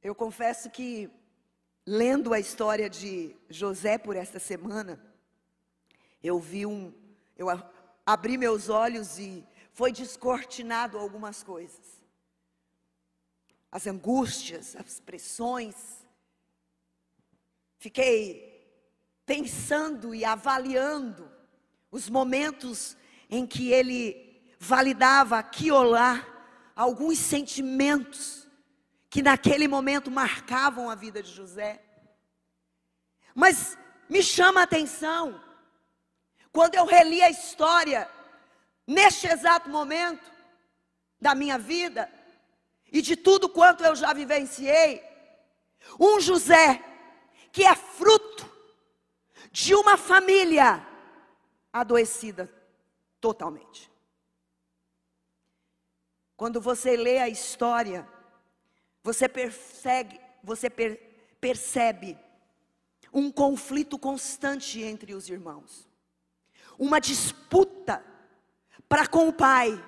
Eu 0.00 0.14
confesso 0.14 0.70
que, 0.70 1.10
lendo 1.84 2.32
a 2.32 2.38
história 2.38 2.88
de 2.88 3.34
José 3.50 3.98
por 3.98 4.14
esta 4.14 4.38
semana, 4.38 5.04
eu 6.22 6.38
vi 6.38 6.64
um. 6.64 6.94
Eu 7.36 7.48
abri 8.06 8.38
meus 8.38 8.68
olhos 8.68 9.18
e 9.18 9.44
foi 9.72 9.90
descortinado 9.90 10.96
algumas 10.98 11.42
coisas. 11.42 12.00
As 13.72 13.88
angústias, 13.88 14.76
as 14.76 15.00
pressões. 15.00 16.06
Fiquei 17.76 18.70
pensando 19.26 20.14
e 20.14 20.24
avaliando 20.24 21.28
os 21.90 22.08
momentos 22.08 22.96
em 23.28 23.46
que 23.46 23.70
ele 23.70 24.26
validava 24.58 25.38
aqui 25.38 25.70
ou 25.70 25.82
lá 25.82 26.24
alguns 26.74 27.18
sentimentos 27.18 28.46
que 29.08 29.22
naquele 29.22 29.66
momento 29.66 30.10
marcavam 30.10 30.90
a 30.90 30.94
vida 30.94 31.22
de 31.22 31.32
José. 31.32 31.82
Mas 33.34 33.76
me 34.08 34.22
chama 34.22 34.60
a 34.60 34.64
atenção, 34.64 35.40
quando 36.52 36.74
eu 36.74 36.84
reli 36.84 37.22
a 37.22 37.30
história, 37.30 38.08
neste 38.86 39.26
exato 39.26 39.68
momento 39.68 40.30
da 41.20 41.34
minha 41.34 41.58
vida, 41.58 42.10
e 42.92 43.02
de 43.02 43.16
tudo 43.16 43.48
quanto 43.48 43.84
eu 43.84 43.94
já 43.94 44.12
vivenciei, 44.12 45.02
um 45.98 46.20
José 46.20 46.82
que 47.52 47.64
é 47.64 47.74
fruto 47.74 48.50
de 49.50 49.74
uma 49.74 49.96
família 49.96 50.86
adoecida 51.72 52.55
totalmente. 53.20 53.90
Quando 56.36 56.60
você 56.60 56.96
lê 56.96 57.18
a 57.18 57.28
história, 57.28 58.06
você 59.02 59.28
persegue, 59.28 60.20
você 60.42 60.68
per, 60.68 61.00
percebe 61.40 62.18
um 63.12 63.30
conflito 63.32 63.98
constante 63.98 64.82
entre 64.82 65.14
os 65.14 65.28
irmãos, 65.28 65.88
uma 66.78 67.00
disputa 67.00 68.04
para 68.88 69.06
com 69.06 69.28
o 69.28 69.32
pai. 69.32 69.82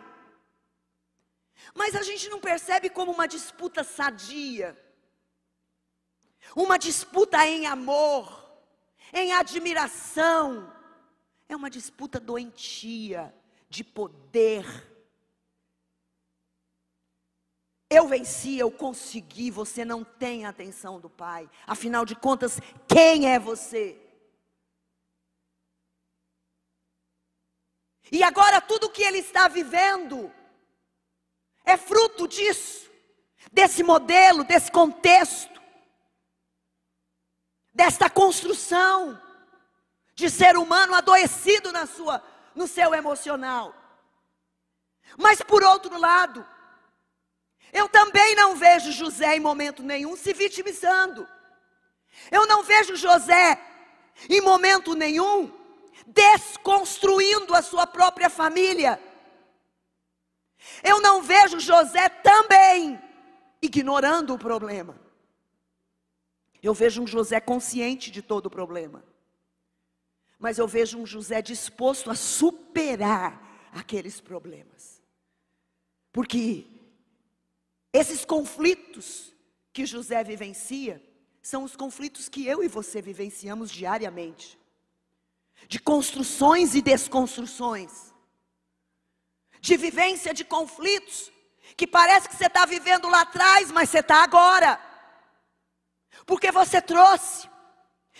Mas 1.75 1.95
a 1.95 2.03
gente 2.03 2.29
não 2.31 2.41
percebe 2.41 2.89
como 2.89 3.13
uma 3.13 3.29
disputa 3.29 3.85
sadia, 3.85 4.77
uma 6.57 6.79
disputa 6.79 7.47
em 7.47 7.67
amor, 7.67 8.49
em 9.13 9.33
admiração, 9.33 10.73
é 11.49 11.57
uma 11.57 11.71
disputa 11.71 12.21
doentia, 12.21 13.35
de 13.71 13.83
poder. 13.83 14.65
Eu 17.91 18.07
venci, 18.07 18.59
eu 18.59 18.71
consegui, 18.71 19.51
você 19.51 19.85
não 19.85 20.05
tem 20.05 20.45
a 20.45 20.51
atenção 20.51 21.01
do 21.01 21.09
Pai. 21.09 21.49
Afinal 21.67 22.05
de 22.05 22.15
contas, 22.15 22.61
quem 22.87 23.33
é 23.33 23.39
você? 23.39 23.99
E 28.13 28.23
agora 28.23 28.61
tudo 28.61 28.91
que 28.91 29.03
ele 29.03 29.19
está 29.19 29.49
vivendo 29.49 30.33
é 31.65 31.77
fruto 31.77 32.29
disso, 32.29 32.91
desse 33.53 33.83
modelo, 33.83 34.45
desse 34.45 34.71
contexto, 34.71 35.61
desta 37.73 38.09
construção 38.11 39.28
de 40.19 40.29
ser 40.29 40.57
humano 40.57 40.97
adoecido 40.97 41.71
na 41.71 41.87
sua, 41.87 42.21
no 42.53 42.67
seu 42.67 42.93
emocional. 42.93 43.73
Mas 45.17 45.41
por 45.41 45.63
outro 45.63 45.97
lado, 45.97 46.45
eu 47.73 47.89
também 47.89 48.35
não 48.35 48.57
vejo 48.57 48.91
José 48.91 49.37
em 49.37 49.41
momento 49.41 49.81
nenhum 49.81 50.17
se 50.17 50.33
vitimizando. 50.33 51.29
Eu 52.33 52.49
não 52.49 52.65
vejo 52.65 52.97
José 52.97 53.63
em 54.29 54.41
momento 54.41 54.97
nenhum 54.97 55.57
desconstruindo 56.05 57.55
a 57.55 57.63
sua 57.63 57.87
própria 57.87 58.29
família. 58.29 59.01
Eu 60.83 61.01
não 61.01 61.23
vejo 61.23 61.61
José 61.61 62.09
também 62.09 63.01
ignorando 63.63 64.35
o 64.35 64.39
problema. 64.39 64.99
Eu 66.61 66.75
vejo 66.75 67.03
um 67.03 67.07
José 67.07 67.39
consciente 67.39 68.11
de 68.11 68.21
todo 68.21 68.47
o 68.47 68.51
problema. 68.51 69.05
Mas 70.39 70.59
eu 70.59 70.69
vejo 70.69 70.99
um 70.99 71.07
José 71.07 71.43
disposto 71.43 72.11
a 72.11 72.15
superar 72.15 73.69
aqueles 73.73 74.21
problemas. 74.21 75.03
Porque 76.13 76.67
esses 77.93 78.25
conflitos 78.25 79.35
que 79.73 79.85
José 79.85 80.23
vivencia 80.23 81.03
são 81.43 81.65
os 81.65 81.75
conflitos 81.75 82.29
que 82.29 82.47
eu 82.47 82.63
e 82.63 82.69
você 82.69 83.01
vivenciamos 83.01 83.71
diariamente. 83.71 84.59
De 85.67 85.81
construções 85.81 86.75
e 86.75 86.81
desconstruções, 86.81 88.15
de 89.61 89.77
vivência 89.77 90.33
de 90.33 90.45
conflitos, 90.45 91.33
que 91.77 91.87
parece 91.87 92.29
que 92.29 92.37
você 92.37 92.47
está 92.47 92.65
vivendo 92.65 93.09
lá 93.09 93.23
atrás, 93.23 93.73
mas 93.73 93.91
você 93.91 93.99
está 93.99 94.23
agora, 94.23 94.81
porque 96.25 96.53
você 96.53 96.81
trouxe, 96.81 97.49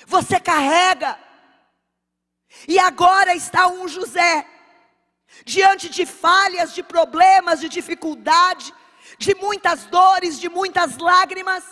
você 0.07 0.41
carrega, 0.41 1.19
e 2.67 2.79
agora 2.79 3.35
está 3.35 3.69
um 3.69 3.87
José, 3.89 4.47
diante 5.45 5.89
de 5.89 6.07
falhas, 6.07 6.75
de 6.75 6.83
problemas, 6.83 7.61
de 7.61 7.69
dificuldade, 7.69 8.73
de 9.19 9.35
muitas 9.35 9.87
dores, 9.87 10.39
de 10.39 10.49
muitas 10.49 10.97
lágrimas, 10.97 11.65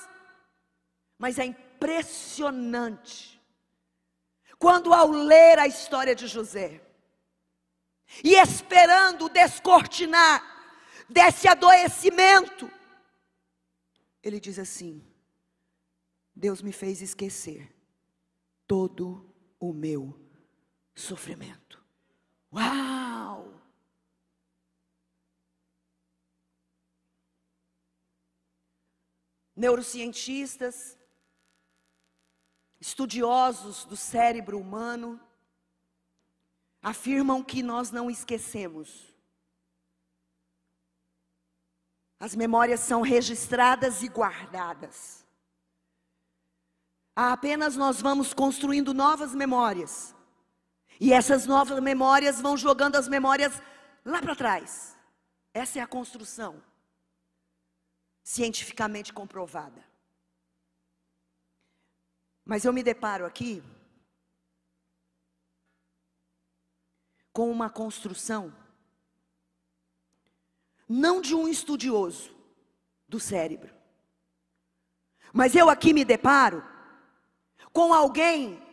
mas 1.19 1.39
é 1.39 1.45
impressionante 1.45 3.37
quando 4.59 4.93
ao 4.93 5.11
ler 5.11 5.59
a 5.59 5.67
história 5.67 6.15
de 6.15 6.27
José, 6.27 6.81
e 8.23 8.35
esperando 8.35 9.29
descortinar 9.29 10.43
desse 11.09 11.47
adoecimento, 11.49 12.71
ele 14.23 14.41
diz 14.41 14.59
assim: 14.59 15.05
Deus 16.35 16.63
me 16.63 16.73
fez 16.73 17.03
esquecer 17.03 17.75
todo 18.67 19.33
o 19.61 19.73
meu 19.73 20.26
sofrimento. 20.97 21.85
Uau! 22.53 23.55
Neurocientistas 29.55 30.99
estudiosos 32.81 33.85
do 33.85 33.97
cérebro 33.97 34.59
humano 34.59 35.21
afirmam 36.83 37.43
que 37.43 37.63
nós 37.63 37.91
não 37.91 38.11
esquecemos. 38.11 39.15
As 42.19 42.35
memórias 42.35 42.81
são 42.81 43.03
registradas 43.03 44.03
e 44.03 44.09
guardadas. 44.09 45.27
Apenas 47.15 47.77
nós 47.77 48.01
vamos 48.01 48.33
construindo 48.33 48.95
novas 48.95 49.35
memórias. 49.35 50.16
E 51.01 51.13
essas 51.13 51.47
novas 51.47 51.81
memórias 51.81 52.41
vão 52.41 52.57
jogando 52.57 52.97
as 52.97 53.09
memórias 53.09 53.61
lá 54.05 54.21
para 54.21 54.35
trás. 54.35 54.97
Essa 55.53 55.79
é 55.79 55.83
a 55.83 55.87
construção 55.87 56.63
cientificamente 58.23 59.13
comprovada. 59.13 59.85
Mas 62.45 62.65
eu 62.65 62.73
me 62.73 62.83
deparo 62.83 63.25
aqui 63.25 63.63
com 67.33 67.51
uma 67.51 67.69
construção, 67.69 68.53
não 70.89 71.21
de 71.21 71.35
um 71.35 71.47
estudioso 71.47 72.35
do 73.07 73.21
cérebro, 73.21 73.75
mas 75.33 75.55
eu 75.55 75.69
aqui 75.69 75.93
me 75.93 76.05
deparo 76.05 76.65
com 77.73 77.93
alguém 77.93 78.66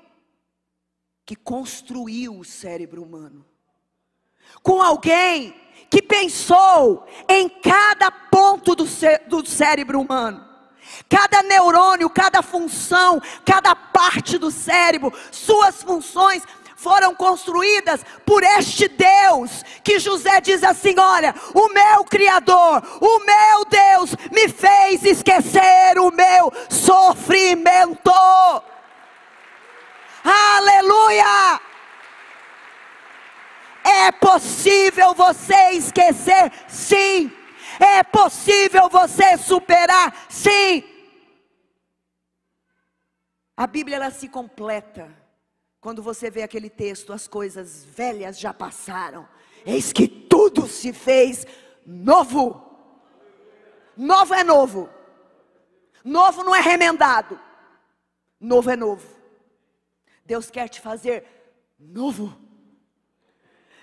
que 1.26 1.36
construiu 1.36 2.38
o 2.38 2.44
cérebro 2.44 3.02
humano, 3.02 3.46
com 4.62 4.82
alguém 4.82 5.56
que 5.90 6.02
pensou 6.02 7.06
em 7.30 7.48
cada 7.48 8.10
ponto 8.10 8.76
do, 8.76 8.88
cé 8.88 9.20
do 9.28 9.46
cérebro 9.46 10.02
humano. 10.02 10.44
Cada 11.08 11.42
neurônio, 11.44 12.10
cada 12.10 12.42
função, 12.42 13.22
cada 13.46 13.76
parte 13.76 14.38
do 14.38 14.52
cérebro, 14.52 15.14
suas 15.32 15.82
funções 15.82 16.44
foram 16.76 17.16
construídas 17.16 18.04
por 18.26 18.44
este 18.44 18.90
Deus, 18.90 19.64
que 19.84 20.00
José 20.00 20.42
diz 20.42 20.64
assim: 20.64 20.96
Olha, 21.00 21.34
o 21.54 21.70
meu 21.70 22.04
Criador, 22.04 22.84
o 23.00 23.20
meu 23.20 23.66
Deus, 23.66 24.16
me 24.32 24.50
fez 24.50 25.04
esquecer 25.06 25.98
o 25.98 26.12
meu 26.12 26.52
sofrimento. 26.70 28.12
Aleluia! 30.24 31.62
É 33.84 34.12
possível 34.12 35.14
você 35.14 35.72
esquecer, 35.72 36.52
sim. 36.68 37.32
É 37.80 38.04
possível 38.04 38.88
você 38.90 39.38
superar, 39.38 40.26
sim. 40.30 40.84
A 43.56 43.68
Bíblia 43.68 43.98
ela 43.98 44.12
se 44.12 44.28
completa 44.30 45.12
quando 45.82 46.02
você 46.02 46.30
vê 46.30 46.44
aquele 46.44 46.70
texto, 46.70 47.12
as 47.12 47.28
coisas 47.28 47.84
velhas 47.84 48.40
já 48.40 48.54
passaram, 48.54 49.28
eis 49.66 49.92
que 49.92 50.08
tudo 50.08 50.66
se 50.66 50.94
fez 50.94 51.46
novo. 51.86 52.72
Novo 53.96 54.34
é 54.34 54.44
novo. 54.44 54.90
Novo 56.04 56.44
não 56.44 56.56
é 56.56 56.62
remendado. 56.62 57.40
Novo 58.40 58.70
é 58.72 58.76
novo. 58.76 59.23
Deus 60.26 60.50
quer 60.50 60.70
te 60.70 60.80
fazer 60.80 61.26
novo. 61.78 62.38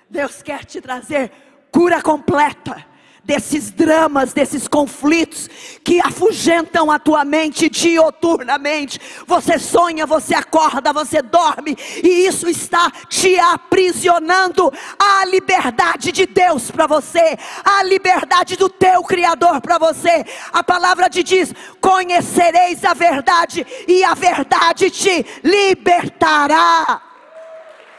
Deus 0.09 0.42
quer 0.42 0.64
te 0.64 0.81
trazer 0.81 1.31
cura 1.70 2.03
completa 2.03 2.87
desses 3.24 3.70
dramas, 3.70 4.33
desses 4.33 4.66
conflitos 4.66 5.48
que 5.85 6.00
afugentam 6.00 6.90
a 6.90 6.98
tua 6.98 7.24
mente 7.24 7.68
dioturnamente. 7.68 9.00
Você 9.26 9.59
sonha, 9.59 10.06
você 10.06 10.35
acorda, 10.35 10.92
você 10.92 11.22
dorme, 11.22 11.76
e 12.02 12.26
isso 12.26 12.48
está 12.48 12.90
te 13.09 13.38
aprisionando 13.38 14.72
a 14.98 15.24
liberdade 15.26 16.12
de 16.12 16.26
Deus 16.26 16.70
para 16.70 16.87
você, 16.87 17.38
a 17.64 17.83
liberdade 17.83 18.56
do 18.56 18.68
teu 18.68 19.02
Criador 19.02 19.61
para 19.61 19.78
você. 19.78 20.24
A 20.52 20.62
palavra 20.62 21.09
te 21.09 21.22
diz: 21.22 21.52
conhecereis 21.80 22.85
a 22.85 22.94
verdade, 22.94 23.66
e 23.87 24.04
a 24.04 24.14
verdade 24.14 24.90
te 24.90 25.24
libertará. 25.42 27.02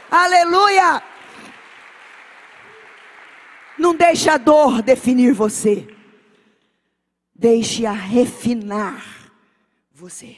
Aleluia! 0.09 1.10
Não 3.81 3.95
deixe 3.95 4.29
a 4.29 4.37
dor 4.37 4.83
definir 4.83 5.33
você. 5.33 5.87
Deixe-a 7.33 7.91
refinar 7.91 9.33
você. 9.91 10.37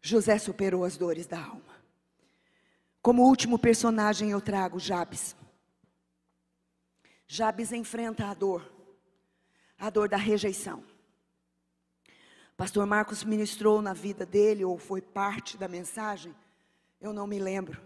José 0.00 0.38
superou 0.38 0.82
as 0.82 0.96
dores 0.96 1.26
da 1.26 1.38
alma. 1.38 1.76
Como 3.02 3.28
último 3.28 3.58
personagem 3.58 4.30
eu 4.30 4.40
trago 4.40 4.80
Jabes. 4.80 5.36
Jabes 7.26 7.70
enfrenta 7.70 8.28
a 8.28 8.32
dor, 8.32 8.72
a 9.78 9.90
dor 9.90 10.08
da 10.08 10.16
rejeição. 10.16 10.82
Pastor 12.56 12.86
Marcos 12.86 13.22
ministrou 13.24 13.82
na 13.82 13.92
vida 13.92 14.24
dele, 14.24 14.64
ou 14.64 14.78
foi 14.78 15.02
parte 15.02 15.58
da 15.58 15.68
mensagem, 15.68 16.34
eu 16.98 17.12
não 17.12 17.26
me 17.26 17.38
lembro. 17.38 17.78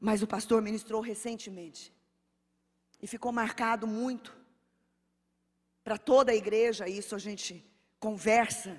Mas 0.00 0.22
o 0.22 0.26
pastor 0.26 0.62
ministrou 0.62 1.02
recentemente. 1.02 1.92
E 3.02 3.06
ficou 3.06 3.32
marcado 3.32 3.86
muito 3.86 4.34
para 5.82 5.98
toda 5.98 6.30
a 6.32 6.34
igreja, 6.34 6.88
isso 6.88 7.14
a 7.14 7.18
gente 7.18 7.68
conversa 7.98 8.78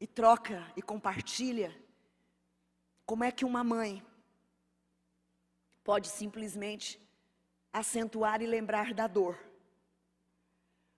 e 0.00 0.06
troca 0.06 0.66
e 0.74 0.80
compartilha. 0.80 1.76
Como 3.04 3.22
é 3.22 3.30
que 3.30 3.44
uma 3.44 3.62
mãe 3.62 4.02
pode 5.84 6.08
simplesmente 6.08 6.98
acentuar 7.72 8.40
e 8.40 8.46
lembrar 8.46 8.94
da 8.94 9.06
dor? 9.06 9.38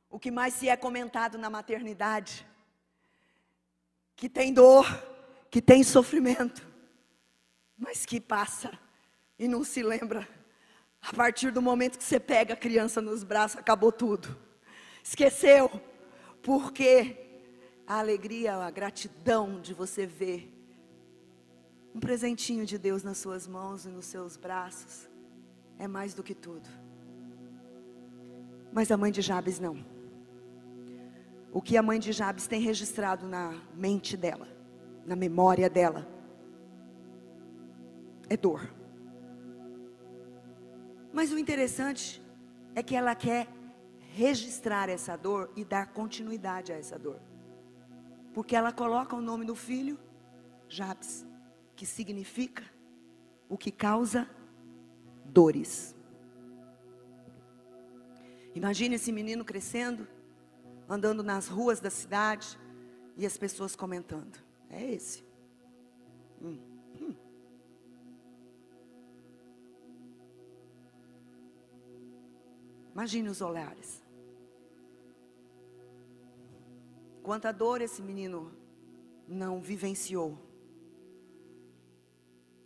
O 0.09 0.19
que 0.19 0.31
mais 0.31 0.55
se 0.55 0.69
é 0.69 0.77
comentado 0.77 1.37
na 1.37 1.51
maternidade? 1.51 2.47
Que 4.15 4.29
tem 4.29 4.53
dor, 4.53 4.87
que 5.51 5.61
tem 5.61 5.83
sofrimento. 5.83 6.71
mas 7.83 8.07
que 8.07 8.21
passa 8.21 8.79
e 9.37 9.49
não 9.49 9.65
se 9.65 9.83
lembra. 9.83 10.29
A 11.03 11.13
partir 11.13 11.51
do 11.51 11.61
momento 11.61 11.99
que 11.99 12.05
você 12.05 12.21
pega 12.21 12.55
a 12.55 12.57
criança 12.57 13.01
nos 13.01 13.25
braços, 13.25 13.59
acabou 13.59 13.91
tudo. 13.91 14.37
Esqueceu, 15.03 15.69
porque 16.43 17.17
a 17.87 17.99
alegria, 17.99 18.55
a 18.55 18.71
gratidão 18.71 19.61
de 19.61 19.75
você 19.75 20.07
ver 20.07 20.49
um 21.95 22.01
presentinho 22.01 22.65
de 22.65 22.79
Deus 22.79 23.03
nas 23.03 23.19
suas 23.19 23.47
mãos 23.47 23.85
e 23.85 23.89
nos 23.89 24.07
seus 24.07 24.37
braços 24.37 25.09
é 25.79 25.89
mais 25.89 26.15
do 26.15 26.23
que 26.23 26.35
tudo. 26.35 26.69
Mas 28.73 28.91
a 28.91 28.97
mãe 28.97 29.11
de 29.11 29.21
Jabes 29.21 29.59
não. 29.59 29.85
O 31.53 31.61
que 31.61 31.77
a 31.77 31.83
mãe 31.83 31.99
de 31.99 32.13
Jabes 32.13 32.47
tem 32.47 32.63
registrado 32.63 33.27
na 33.27 33.53
mente 33.75 34.17
dela, 34.17 34.49
na 35.05 35.15
memória 35.15 35.69
dela, 35.69 36.09
é 38.31 38.37
dor. 38.37 38.82
Mas 41.13 41.31
o 41.31 41.39
interessante 41.39 42.23
é 42.75 42.83
que 42.83 42.97
ela 42.97 43.15
quer 43.15 43.47
registrar 44.15 44.89
essa 44.89 45.17
dor 45.17 45.51
e 45.57 45.65
dar 45.65 45.93
continuidade 45.93 46.73
a 46.73 46.77
essa 46.77 46.99
dor. 46.99 47.21
Porque 48.33 48.57
ela 48.57 48.73
coloca 48.73 49.15
o 49.15 49.21
nome 49.21 49.45
do 49.45 49.55
filho, 49.55 49.99
Jabes, 50.69 51.27
que 51.77 51.85
significa 51.85 52.65
o 53.49 53.59
que 53.59 53.71
causa 53.71 54.29
dores. 55.25 55.95
Imagine 58.55 58.97
esse 58.97 59.13
menino 59.13 59.45
crescendo, 59.45 60.07
andando 60.89 61.23
nas 61.23 61.49
ruas 61.49 61.81
da 61.81 61.91
cidade 61.91 62.59
e 63.17 63.27
as 63.27 63.37
pessoas 63.37 63.77
comentando: 63.77 64.39
é 64.71 64.93
esse. 64.93 65.25
Hum, 66.41 66.59
hum. 67.01 67.15
Imagine 72.93 73.29
os 73.29 73.41
olhares. 73.41 74.03
Quanta 77.23 77.53
dor 77.53 77.81
esse 77.81 78.03
menino 78.03 78.53
não 79.27 79.61
vivenciou. 79.61 80.39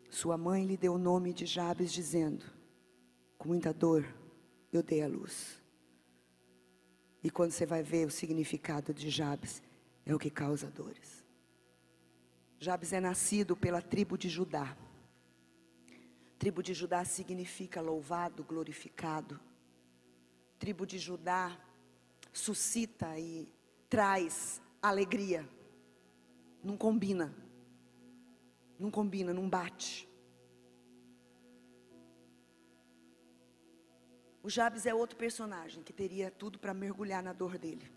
Sua 0.08 0.36
mãe 0.36 0.64
lhe 0.64 0.76
deu 0.76 0.94
o 0.94 0.98
nome 0.98 1.32
de 1.32 1.44
Jabes, 1.46 1.92
dizendo: 1.92 2.44
Com 3.38 3.48
muita 3.48 3.72
dor 3.72 4.04
eu 4.72 4.82
dei 4.82 5.02
a 5.02 5.08
luz. 5.08 5.62
E 7.22 7.30
quando 7.30 7.50
você 7.50 7.66
vai 7.66 7.82
ver 7.82 8.06
o 8.06 8.10
significado 8.10 8.94
de 8.94 9.10
Jabes, 9.10 9.62
é 10.04 10.14
o 10.14 10.18
que 10.18 10.30
causa 10.30 10.70
dores. 10.70 11.24
Jabes 12.58 12.92
é 12.92 13.00
nascido 13.00 13.56
pela 13.56 13.82
tribo 13.82 14.16
de 14.16 14.28
Judá. 14.28 14.76
Tribo 16.38 16.62
de 16.62 16.72
Judá 16.72 17.04
significa 17.04 17.80
louvado, 17.80 18.42
glorificado. 18.44 19.38
Tribo 20.58 20.86
de 20.86 20.98
Judá 20.98 21.56
suscita 22.32 23.18
e 23.18 23.52
traz 23.88 24.60
alegria. 24.80 25.48
Não 26.62 26.76
combina. 26.76 27.34
Não 28.78 28.90
combina, 28.90 29.32
não 29.32 29.48
bate. 29.48 30.08
O 34.42 34.48
Jabes 34.48 34.86
é 34.86 34.94
outro 34.94 35.16
personagem 35.16 35.82
que 35.82 35.92
teria 35.92 36.30
tudo 36.30 36.58
para 36.58 36.72
mergulhar 36.72 37.22
na 37.22 37.32
dor 37.32 37.58
dele. 37.58 37.90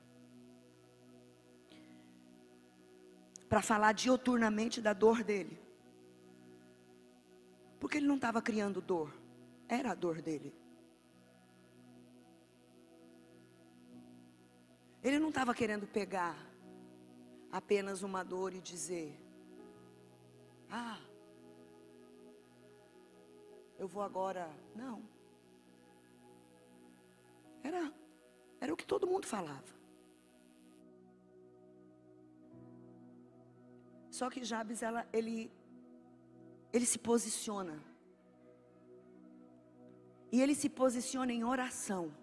Para 3.48 3.62
falar 3.62 3.92
dioturnamente 3.92 4.82
da 4.82 4.94
dor 4.94 5.24
dele. 5.24 5.60
Porque 7.80 7.98
ele 7.98 8.08
não 8.08 8.16
estava 8.16 8.42
criando 8.42 8.82
dor, 8.82 9.16
era 9.68 9.92
a 9.92 9.96
dor 9.96 10.22
dele. 10.22 10.54
Ele 15.04 15.18
não 15.20 15.30
estava 15.30 15.54
querendo 15.54 15.88
pegar 15.88 16.36
apenas 17.52 18.04
uma 18.04 18.24
dor 18.24 18.54
e 18.54 18.60
dizer: 18.60 19.18
Ah, 20.70 21.00
eu 23.78 23.88
vou 23.88 24.04
agora. 24.04 24.50
Não. 24.76 25.02
Era, 27.64 27.94
era 28.60 28.74
o 28.74 28.78
que 28.78 28.86
todo 28.86 29.08
mundo 29.08 29.26
falava. 29.26 29.80
Só 34.10 34.30
que 34.30 34.44
Jabes, 34.44 34.84
ela, 34.84 35.08
ele, 35.14 35.50
ele 36.74 36.86
se 36.86 37.00
posiciona. 37.00 37.82
E 40.32 40.42
ele 40.42 40.54
se 40.54 40.70
posiciona 40.70 41.32
em 41.32 41.44
oração. 41.44 42.14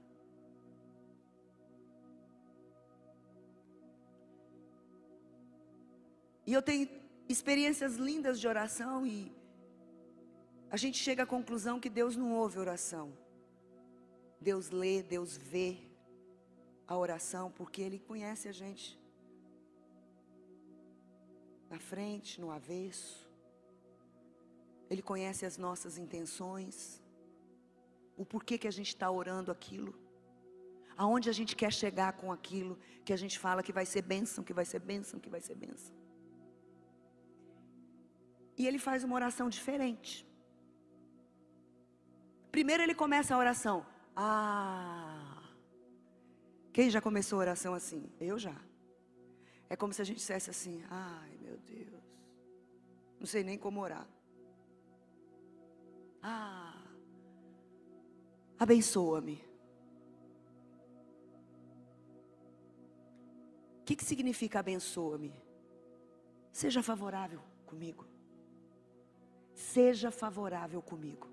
E 6.46 6.52
eu 6.52 6.62
tenho 6.62 6.88
experiências 7.28 7.96
lindas 7.96 8.38
de 8.40 8.46
oração 8.46 9.06
e 9.06 9.32
a 10.70 10.76
gente 10.76 10.98
chega 10.98 11.22
à 11.24 11.26
conclusão 11.26 11.80
que 11.80 11.90
Deus 11.90 12.16
não 12.16 12.32
ouve 12.34 12.58
oração. 12.58 13.12
Deus 14.40 14.70
lê, 14.70 15.02
Deus 15.02 15.36
vê 15.36 15.78
a 16.86 16.96
oração, 16.96 17.50
porque 17.50 17.82
Ele 17.82 17.98
conhece 17.98 18.48
a 18.48 18.52
gente. 18.52 19.00
Na 21.68 21.78
frente, 21.78 22.40
no 22.40 22.50
avesso. 22.50 23.28
Ele 24.88 25.02
conhece 25.02 25.44
as 25.44 25.56
nossas 25.56 25.98
intenções. 25.98 27.02
O 28.16 28.24
porquê 28.24 28.56
que 28.56 28.68
a 28.68 28.70
gente 28.70 28.88
está 28.88 29.10
orando 29.10 29.50
aquilo. 29.50 29.94
Aonde 30.96 31.28
a 31.28 31.32
gente 31.32 31.56
quer 31.56 31.72
chegar 31.72 32.12
com 32.14 32.30
aquilo 32.32 32.78
que 33.04 33.12
a 33.12 33.16
gente 33.16 33.38
fala 33.38 33.62
que 33.62 33.72
vai 33.72 33.84
ser 33.84 34.02
bênção, 34.02 34.44
que 34.44 34.52
vai 34.52 34.64
ser 34.64 34.78
bênção, 34.78 35.18
que 35.18 35.28
vai 35.28 35.40
ser 35.40 35.54
bênção. 35.54 36.05
E 38.56 38.66
ele 38.66 38.78
faz 38.78 39.04
uma 39.04 39.14
oração 39.14 39.48
diferente. 39.48 40.26
Primeiro 42.50 42.82
ele 42.82 42.94
começa 42.94 43.34
a 43.34 43.38
oração. 43.38 43.84
Ah. 44.14 45.42
Quem 46.72 46.88
já 46.88 47.00
começou 47.00 47.38
a 47.38 47.40
oração 47.40 47.74
assim? 47.74 48.10
Eu 48.18 48.38
já. 48.38 48.56
É 49.68 49.76
como 49.76 49.92
se 49.92 50.00
a 50.00 50.04
gente 50.04 50.18
dissesse 50.18 50.48
assim: 50.48 50.82
ai 50.88 51.36
meu 51.38 51.58
Deus. 51.58 52.02
Não 53.20 53.26
sei 53.26 53.44
nem 53.44 53.58
como 53.58 53.80
orar. 53.80 54.08
Ah. 56.22 56.82
Abençoa-me. 58.58 59.44
O 63.80 63.84
que, 63.84 63.96
que 63.96 64.04
significa 64.04 64.60
abençoa-me? 64.60 65.32
Seja 66.50 66.82
favorável 66.82 67.42
comigo. 67.66 68.15
Seja 69.56 70.10
favorável 70.10 70.82
comigo. 70.82 71.26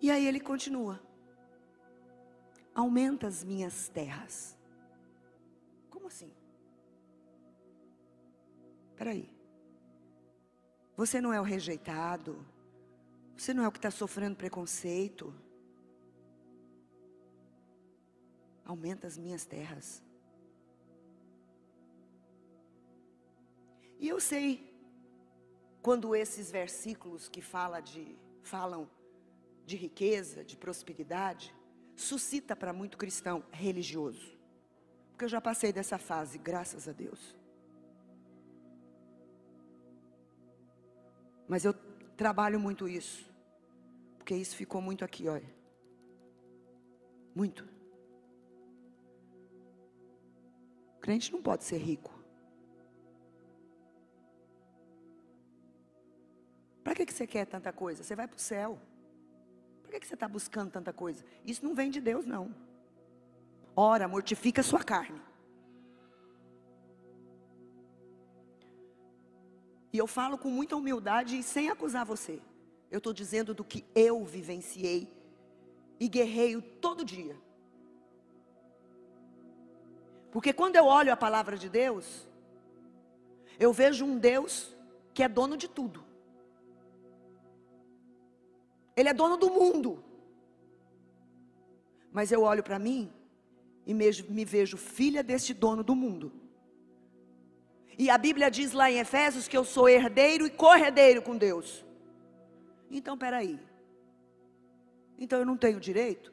E 0.00 0.10
aí 0.10 0.26
ele 0.26 0.40
continua: 0.40 0.98
Aumenta 2.74 3.26
as 3.26 3.44
minhas 3.44 3.86
terras. 3.90 4.56
Como 5.90 6.06
assim? 6.06 6.32
Espera 8.92 9.10
aí. 9.10 9.28
Você 10.96 11.20
não 11.20 11.34
é 11.34 11.40
o 11.40 11.44
rejeitado. 11.44 12.46
Você 13.36 13.52
não 13.52 13.62
é 13.62 13.68
o 13.68 13.72
que 13.72 13.78
está 13.78 13.90
sofrendo 13.90 14.36
preconceito. 14.36 15.34
Aumenta 18.64 19.06
as 19.06 19.18
minhas 19.18 19.44
terras. 19.44 20.02
E 23.98 24.08
eu 24.08 24.20
sei 24.20 24.67
quando 25.82 26.14
esses 26.14 26.50
versículos 26.50 27.28
que 27.28 27.40
fala 27.40 27.80
de, 27.80 28.16
falam 28.42 28.88
de 29.64 29.76
riqueza, 29.76 30.44
de 30.44 30.56
prosperidade, 30.56 31.54
suscita 31.94 32.56
para 32.56 32.72
muito 32.72 32.96
cristão 32.96 33.44
religioso. 33.50 34.38
Porque 35.10 35.24
eu 35.24 35.28
já 35.28 35.40
passei 35.40 35.72
dessa 35.72 35.98
fase, 35.98 36.38
graças 36.38 36.88
a 36.88 36.92
Deus. 36.92 37.36
Mas 41.46 41.64
eu 41.64 41.72
trabalho 42.16 42.60
muito 42.60 42.86
isso. 42.86 43.28
Porque 44.18 44.34
isso 44.34 44.54
ficou 44.54 44.82
muito 44.82 45.04
aqui, 45.04 45.28
olha. 45.28 45.48
Muito. 47.34 47.66
O 50.96 51.00
crente 51.00 51.32
não 51.32 51.40
pode 51.40 51.64
ser 51.64 51.78
rico. 51.78 52.17
Para 56.88 56.94
que, 56.94 57.04
que 57.04 57.12
você 57.12 57.26
quer 57.26 57.44
tanta 57.44 57.70
coisa? 57.70 58.02
Você 58.02 58.16
vai 58.16 58.26
para 58.26 58.38
o 58.38 58.40
céu. 58.40 58.78
Por 59.82 59.90
que 59.90 60.06
você 60.06 60.14
está 60.14 60.26
buscando 60.26 60.70
tanta 60.70 60.90
coisa? 60.90 61.22
Isso 61.44 61.62
não 61.62 61.74
vem 61.74 61.90
de 61.90 62.00
Deus, 62.00 62.24
não. 62.24 62.54
Ora, 63.76 64.08
mortifica 64.08 64.62
a 64.62 64.64
sua 64.64 64.82
carne. 64.82 65.20
E 69.92 69.98
eu 69.98 70.06
falo 70.06 70.38
com 70.38 70.48
muita 70.48 70.76
humildade 70.76 71.38
e 71.38 71.42
sem 71.42 71.68
acusar 71.68 72.06
você. 72.06 72.40
Eu 72.90 72.96
estou 72.96 73.12
dizendo 73.12 73.52
do 73.52 73.62
que 73.62 73.84
eu 73.94 74.24
vivenciei 74.24 75.12
e 76.00 76.08
guerreio 76.08 76.62
todo 76.62 77.04
dia. 77.04 77.36
Porque 80.30 80.54
quando 80.54 80.76
eu 80.76 80.86
olho 80.86 81.12
a 81.12 81.16
palavra 81.18 81.58
de 81.58 81.68
Deus, 81.68 82.26
eu 83.60 83.74
vejo 83.74 84.06
um 84.06 84.18
Deus 84.18 84.74
que 85.12 85.22
é 85.22 85.28
dono 85.28 85.54
de 85.54 85.68
tudo. 85.68 86.07
Ele 88.98 89.08
é 89.08 89.14
dono 89.14 89.36
do 89.36 89.48
mundo. 89.48 90.02
Mas 92.10 92.32
eu 92.32 92.42
olho 92.42 92.64
para 92.64 92.80
mim 92.80 93.12
e 93.86 93.94
me 93.94 94.44
vejo 94.44 94.76
filha 94.76 95.22
deste 95.22 95.54
dono 95.54 95.84
do 95.84 95.94
mundo. 95.94 96.32
E 97.96 98.10
a 98.10 98.18
Bíblia 98.18 98.50
diz 98.50 98.72
lá 98.72 98.90
em 98.90 98.98
Efésios 98.98 99.46
que 99.46 99.56
eu 99.56 99.64
sou 99.64 99.88
herdeiro 99.88 100.44
e 100.46 100.50
corredeiro 100.50 101.22
com 101.22 101.36
Deus. 101.36 101.84
Então, 102.90 103.16
peraí. 103.16 103.60
Então 105.16 105.38
eu 105.38 105.46
não 105.46 105.56
tenho 105.56 105.78
direito? 105.78 106.32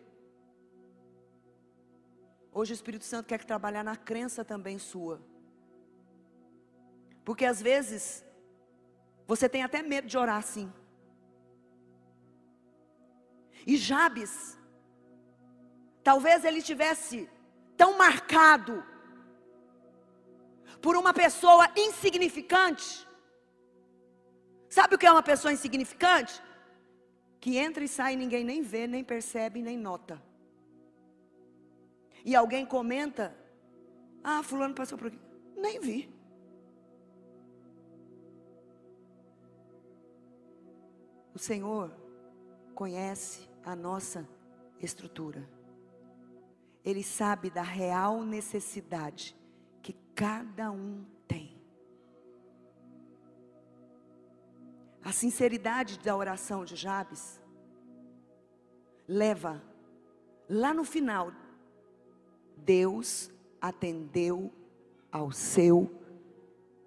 Hoje 2.52 2.74
o 2.74 2.80
Espírito 2.80 3.06
Santo 3.06 3.28
quer 3.28 3.38
que 3.38 3.46
trabalhar 3.46 3.84
na 3.84 3.96
crença 3.96 4.44
também 4.44 4.80
sua. 4.80 5.22
Porque 7.24 7.46
às 7.46 7.62
vezes 7.62 8.26
você 9.28 9.48
tem 9.48 9.62
até 9.62 9.84
medo 9.84 10.08
de 10.08 10.18
orar 10.18 10.38
assim. 10.38 10.72
E 13.66 13.78
Jabes, 13.78 14.58
talvez 16.04 16.46
ele 16.46 16.62
tivesse 16.62 17.30
tão 17.76 17.98
marcado 17.98 18.84
por 20.82 20.96
uma 20.96 21.14
pessoa 21.14 21.68
insignificante. 21.76 23.08
Sabe 24.70 24.96
o 24.96 24.98
que 24.98 25.08
é 25.08 25.12
uma 25.12 25.24
pessoa 25.24 25.52
insignificante? 25.52 26.42
Que 27.40 27.58
entra 27.58 27.84
e 27.84 27.88
sai, 27.88 28.16
ninguém 28.16 28.44
nem 28.44 28.62
vê, 28.62 28.86
nem 28.86 29.04
percebe, 29.04 29.62
nem 29.62 29.78
nota. 29.78 30.22
E 32.24 32.36
alguém 32.36 32.66
comenta: 32.66 33.36
Ah, 34.24 34.44
Fulano 34.44 34.76
passou 34.76 34.98
por 34.98 35.08
aqui. 35.08 35.20
Nem 35.56 35.80
vi. 35.80 36.14
O 41.34 41.40
Senhor 41.40 41.92
conhece 42.74 43.48
a 43.66 43.76
nossa 43.76 44.28
estrutura. 44.80 45.50
Ele 46.84 47.04
sabe 47.04 47.50
da 47.50 47.64
real 47.64 48.24
necessidade 48.24 49.36
que 49.82 49.94
cada 50.14 50.72
um 50.72 51.04
tem. 51.28 51.60
A 55.04 55.12
sinceridade 55.12 56.00
da 56.00 56.16
oração 56.16 56.64
de 56.64 56.76
Jabes 56.76 57.42
leva 59.08 59.62
lá 60.48 60.74
no 60.74 60.84
final 60.84 61.32
Deus 62.58 63.32
atendeu 63.62 64.52
ao 65.12 65.32
seu 65.32 65.92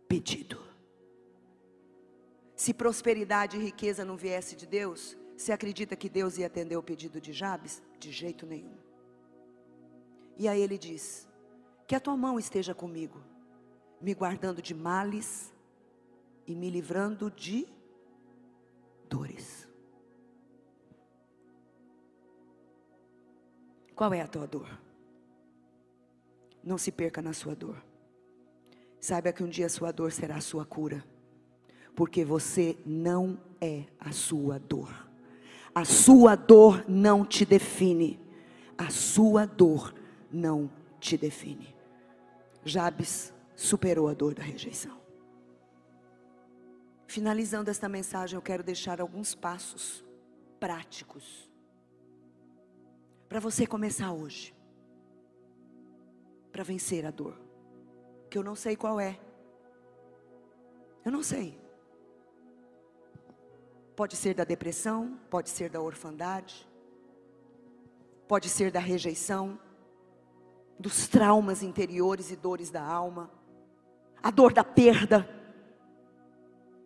pedido. 0.08 0.60
Se 2.56 2.74
prosperidade 2.74 3.56
e 3.56 3.62
riqueza 3.62 4.04
não 4.04 4.16
viesse 4.16 4.56
de 4.56 4.66
Deus, 4.66 5.16
você 5.38 5.52
acredita 5.52 5.94
que 5.94 6.08
Deus 6.08 6.36
ia 6.36 6.48
atender 6.48 6.76
o 6.76 6.82
pedido 6.82 7.20
de 7.20 7.32
Jabes? 7.32 7.80
De 7.96 8.10
jeito 8.10 8.44
nenhum. 8.44 8.76
E 10.36 10.48
aí 10.48 10.60
ele 10.60 10.76
diz: 10.76 11.28
Que 11.86 11.94
a 11.94 12.00
tua 12.00 12.16
mão 12.16 12.40
esteja 12.40 12.74
comigo, 12.74 13.22
me 14.00 14.14
guardando 14.14 14.60
de 14.60 14.74
males 14.74 15.54
e 16.44 16.56
me 16.56 16.68
livrando 16.68 17.30
de 17.30 17.68
dores. 19.08 19.68
Qual 23.94 24.12
é 24.12 24.20
a 24.20 24.26
tua 24.26 24.46
dor? 24.46 24.68
Não 26.64 26.76
se 26.76 26.90
perca 26.90 27.22
na 27.22 27.32
sua 27.32 27.54
dor. 27.54 27.80
Saiba 29.00 29.32
que 29.32 29.44
um 29.44 29.48
dia 29.48 29.66
a 29.66 29.70
sua 29.70 29.92
dor 29.92 30.10
será 30.10 30.36
a 30.36 30.40
sua 30.40 30.66
cura 30.66 31.04
porque 31.94 32.24
você 32.24 32.76
não 32.86 33.36
é 33.60 33.84
a 33.98 34.12
sua 34.12 34.58
dor. 34.58 35.07
A 35.74 35.84
sua 35.84 36.34
dor 36.34 36.84
não 36.88 37.24
te 37.24 37.44
define. 37.44 38.20
A 38.76 38.90
sua 38.90 39.46
dor 39.46 39.94
não 40.30 40.70
te 41.00 41.16
define. 41.16 41.74
Jabes 42.64 43.32
superou 43.54 44.08
a 44.08 44.14
dor 44.14 44.34
da 44.34 44.42
rejeição. 44.42 44.98
Finalizando 47.06 47.70
esta 47.70 47.88
mensagem, 47.88 48.36
eu 48.36 48.42
quero 48.42 48.62
deixar 48.62 49.00
alguns 49.00 49.34
passos 49.34 50.04
práticos 50.60 51.50
para 53.28 53.40
você 53.40 53.66
começar 53.66 54.12
hoje, 54.12 54.54
para 56.50 56.64
vencer 56.64 57.04
a 57.04 57.10
dor, 57.10 57.38
que 58.30 58.38
eu 58.38 58.42
não 58.42 58.54
sei 58.54 58.74
qual 58.74 58.98
é. 58.98 59.18
Eu 61.04 61.12
não 61.12 61.22
sei. 61.22 61.58
Pode 63.98 64.14
ser 64.14 64.32
da 64.32 64.44
depressão, 64.44 65.18
pode 65.28 65.50
ser 65.50 65.68
da 65.68 65.80
orfandade, 65.80 66.64
pode 68.28 68.48
ser 68.48 68.70
da 68.70 68.78
rejeição, 68.78 69.58
dos 70.78 71.08
traumas 71.08 71.64
interiores 71.64 72.30
e 72.30 72.36
dores 72.36 72.70
da 72.70 72.80
alma, 72.80 73.28
a 74.22 74.30
dor 74.30 74.52
da 74.52 74.62
perda, 74.62 75.28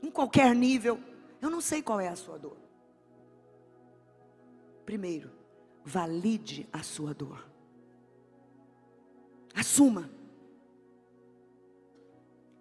em 0.02 0.10
qualquer 0.10 0.54
nível. 0.54 0.98
Eu 1.38 1.50
não 1.50 1.60
sei 1.60 1.82
qual 1.82 2.00
é 2.00 2.08
a 2.08 2.16
sua 2.16 2.38
dor. 2.38 2.56
Primeiro, 4.86 5.30
valide 5.84 6.66
a 6.72 6.82
sua 6.82 7.12
dor. 7.12 7.46
Assuma. 9.54 10.08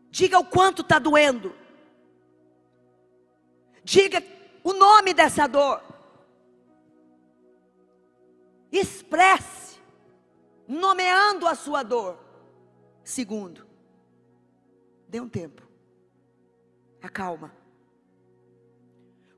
Diga 0.10 0.38
o 0.39 0.45
quanto 0.45 0.82
está 0.82 0.99
doendo. 0.99 1.56
Diga 3.82 4.41
o 4.64 4.74
nome 4.74 5.14
dessa 5.14 5.47
dor. 5.47 5.82
Expresse, 8.72 9.80
nomeando 10.68 11.47
a 11.47 11.55
sua 11.55 11.84
dor. 11.84 12.18
Segundo, 13.03 13.68
dê 15.07 15.20
um 15.20 15.28
tempo, 15.28 15.68
acalma. 17.01 17.53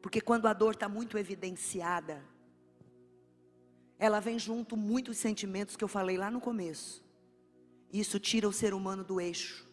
Porque 0.01 0.19
quando 0.21 0.47
a 0.47 0.53
dor 0.53 0.73
está 0.73 0.89
muito 0.89 1.17
evidenciada, 1.17 2.23
ela 3.97 4.19
vem 4.19 4.37
junto 4.37 4.75
muitos 4.75 5.17
sentimentos 5.17 5.77
que 5.77 5.83
eu 5.83 5.87
falei 5.87 6.17
lá 6.17 6.29
no 6.29 6.41
começo. 6.41 7.03
Isso 7.91 8.19
tira 8.19 8.47
o 8.47 8.53
ser 8.53 8.73
humano 8.73 9.03
do 9.03 9.21
eixo, 9.21 9.65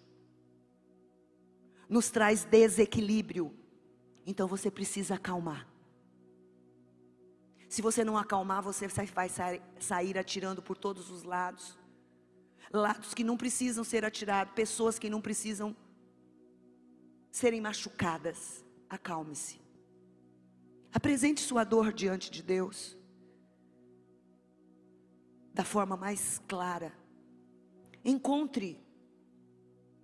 nos 1.89 2.11
traz 2.11 2.45
desequilíbrio, 2.45 3.53
então 4.27 4.47
você 4.47 4.71
precisa 4.71 5.15
acalmar. 5.15 5.67
Se 7.69 7.81
você 7.81 8.03
não 8.03 8.17
acalmar, 8.17 8.63
você 8.63 8.89
vai 8.89 9.29
sair 9.79 10.19
atirando 10.19 10.61
por 10.61 10.77
todos 10.77 11.11
os 11.11 11.23
lados. 11.23 11.79
Lados 12.73 13.15
que 13.15 13.23
não 13.23 13.37
precisam 13.37 13.85
ser 13.85 14.05
atirados, 14.05 14.55
pessoas 14.55 14.99
que 14.99 15.09
não 15.09 15.21
precisam 15.21 15.75
serem 17.31 17.61
machucadas. 17.61 18.65
Acalme-se. 18.89 19.61
Apresente 20.93 21.41
sua 21.41 21.63
dor 21.63 21.93
diante 21.93 22.29
de 22.31 22.43
Deus. 22.43 22.97
Da 25.55 25.65
forma 25.65 25.97
mais 25.97 26.43
clara. 26.49 26.93
Encontre 28.05 28.81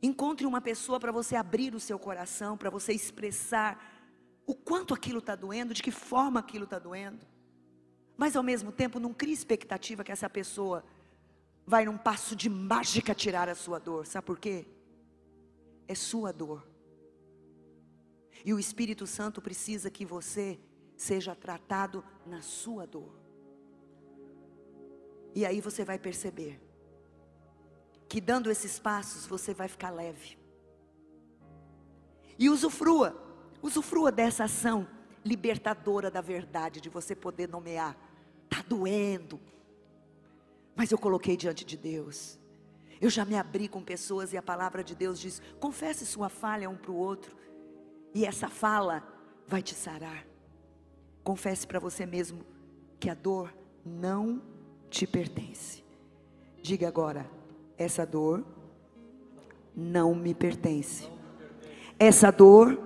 Encontre 0.03 0.47
uma 0.47 0.61
pessoa 0.61 1.01
para 1.01 1.11
você 1.11 1.35
abrir 1.35 1.75
o 1.75 1.81
seu 1.81 1.99
coração, 1.99 2.57
para 2.57 2.71
você 2.71 2.93
expressar 2.93 3.96
o 4.47 4.55
quanto 4.55 4.95
aquilo 4.95 5.19
está 5.19 5.35
doendo, 5.35 5.75
de 5.75 5.83
que 5.83 5.91
forma 5.91 6.39
aquilo 6.39 6.65
está 6.65 6.79
doendo. 6.79 7.27
Mas 8.17 8.37
ao 8.37 8.43
mesmo 8.43 8.71
tempo, 8.71 9.01
não 9.01 9.13
crie 9.13 9.33
expectativa 9.33 10.05
que 10.05 10.13
essa 10.13 10.31
pessoa 10.31 10.85
vai 11.67 11.85
num 11.85 11.99
passo 11.99 12.37
de 12.37 12.49
mágica 12.49 13.15
tirar 13.15 13.49
a 13.49 13.55
sua 13.55 13.81
dor. 13.81 14.07
Sabe 14.07 14.25
por 14.25 14.39
quê? 14.39 14.65
É 15.89 15.95
sua 15.95 16.33
dor. 16.33 16.67
E 18.45 18.55
o 18.55 18.59
Espírito 18.59 19.07
Santo 19.07 19.43
precisa 19.43 19.91
que 19.91 20.07
você 20.07 20.59
seja 20.97 21.35
tratado 21.35 22.05
na 22.25 22.41
sua 22.41 22.87
dor. 22.87 23.13
E 25.35 25.45
aí 25.45 25.61
você 25.61 25.85
vai 25.85 25.99
perceber 25.99 26.61
que 28.09 28.21
dando 28.21 28.51
esses 28.51 28.79
passos 28.79 29.27
você 29.27 29.53
vai 29.53 29.67
ficar 29.67 29.91
leve. 29.91 30.39
E 32.39 32.49
usufrua 32.49 33.26
Usufrua 33.63 34.13
dessa 34.13 34.45
ação 34.45 34.87
libertadora 35.25 36.11
da 36.11 36.21
verdade, 36.21 36.81
de 36.81 36.89
você 36.89 37.15
poder 37.15 37.49
nomear. 37.49 37.97
Está 38.45 38.63
doendo, 38.63 39.41
mas 40.75 40.93
eu 40.93 40.99
coloquei 40.99 41.37
diante 41.37 41.65
de 41.65 41.77
Deus. 41.77 42.39
Eu 43.01 43.11
já 43.11 43.25
me 43.25 43.37
abri 43.37 43.69
com 43.69 43.83
pessoas 43.83 44.33
e 44.33 44.37
a 44.37 44.43
palavra 44.43 44.85
de 44.85 44.95
Deus 44.95 45.19
diz: 45.19 45.43
confesse 45.59 46.07
sua 46.07 46.29
falha 46.29 46.71
um 46.71 46.77
para 46.77 46.93
o 46.93 46.97
outro. 46.97 47.37
E 48.15 48.25
essa 48.25 48.49
fala 48.49 49.03
vai 49.47 49.63
te 49.63 49.75
sarar. 49.75 50.27
Confesse 51.25 51.67
para 51.67 51.81
você 51.81 52.07
mesmo 52.07 52.45
que 53.01 53.11
a 53.11 53.15
dor 53.15 53.53
não 53.85 54.43
te 54.89 55.07
pertence. 55.07 55.83
Diga 56.63 56.89
agora: 56.89 57.29
essa 57.77 58.07
dor 58.07 58.45
não 59.75 60.15
me 60.15 60.35
pertence. 60.35 61.11
Essa 61.99 62.31
dor 62.31 62.79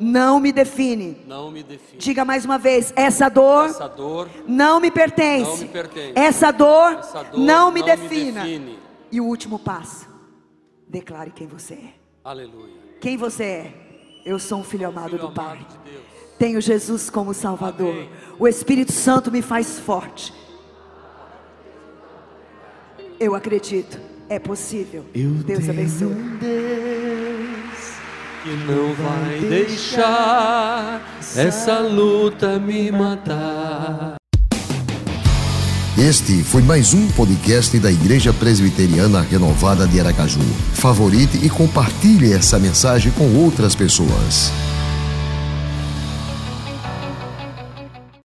não 0.00 0.38
me 0.40 0.52
define. 0.52 1.18
Não 1.26 1.50
me 1.50 1.62
define. 1.62 1.98
Diga 1.98 2.24
mais 2.24 2.44
uma 2.44 2.58
vez: 2.58 2.92
essa 2.96 3.28
dor, 3.28 3.66
Essa 3.66 3.88
dor 3.88 4.28
não 4.46 4.80
me 4.80 4.90
pertence. 4.90 5.50
Não 5.50 5.56
me 5.58 5.68
pertence. 5.68 6.12
Essa 6.14 6.50
dor, 6.50 6.92
Essa 6.98 7.22
dor 7.24 7.38
não, 7.40 7.70
me, 7.72 7.80
não 7.80 7.86
me 7.88 7.96
defina. 7.96 8.42
define. 8.42 8.78
E 9.10 9.20
o 9.20 9.24
último 9.24 9.58
passo: 9.58 10.08
declare 10.88 11.30
quem 11.30 11.46
você 11.46 11.74
é. 11.74 11.94
Aleluia. 12.24 12.74
Quem 13.00 13.16
você 13.16 13.44
é? 13.44 13.74
Eu 14.24 14.38
sou 14.38 14.58
um 14.58 14.64
filho 14.64 14.86
amado 14.88 15.10
Filho 15.10 15.22
do 15.28 15.30
Pai. 15.32 15.56
amado 15.56 15.66
de 15.84 15.90
Deus. 15.90 16.04
Tenho 16.38 16.60
Jesus 16.60 17.08
como 17.10 17.32
Salvador. 17.34 17.90
Amém. 17.94 18.10
O 18.38 18.46
Espírito 18.46 18.92
Santo 18.92 19.30
me 19.32 19.42
faz 19.42 19.78
forte. 19.78 20.32
Eu 23.18 23.34
acredito. 23.34 23.98
É 24.28 24.38
possível. 24.38 25.04
Deus 25.12 25.68
abençoe. 25.68 26.14
Que 28.42 28.50
não 28.50 28.94
vai 28.94 29.40
deixar 29.40 31.02
essa 31.36 31.80
luta 31.80 32.58
me 32.58 32.90
matar. 32.92 34.16
Este 35.98 36.44
foi 36.44 36.62
mais 36.62 36.94
um 36.94 37.08
podcast 37.08 37.76
da 37.80 37.90
Igreja 37.90 38.32
Presbiteriana 38.32 39.22
Renovada 39.22 39.88
de 39.88 39.98
Aracaju. 39.98 40.40
Favorite 40.74 41.44
e 41.44 41.50
compartilhe 41.50 42.32
essa 42.32 42.58
mensagem 42.58 43.10
com 43.12 43.34
outras 43.34 43.74
pessoas. 43.74 44.52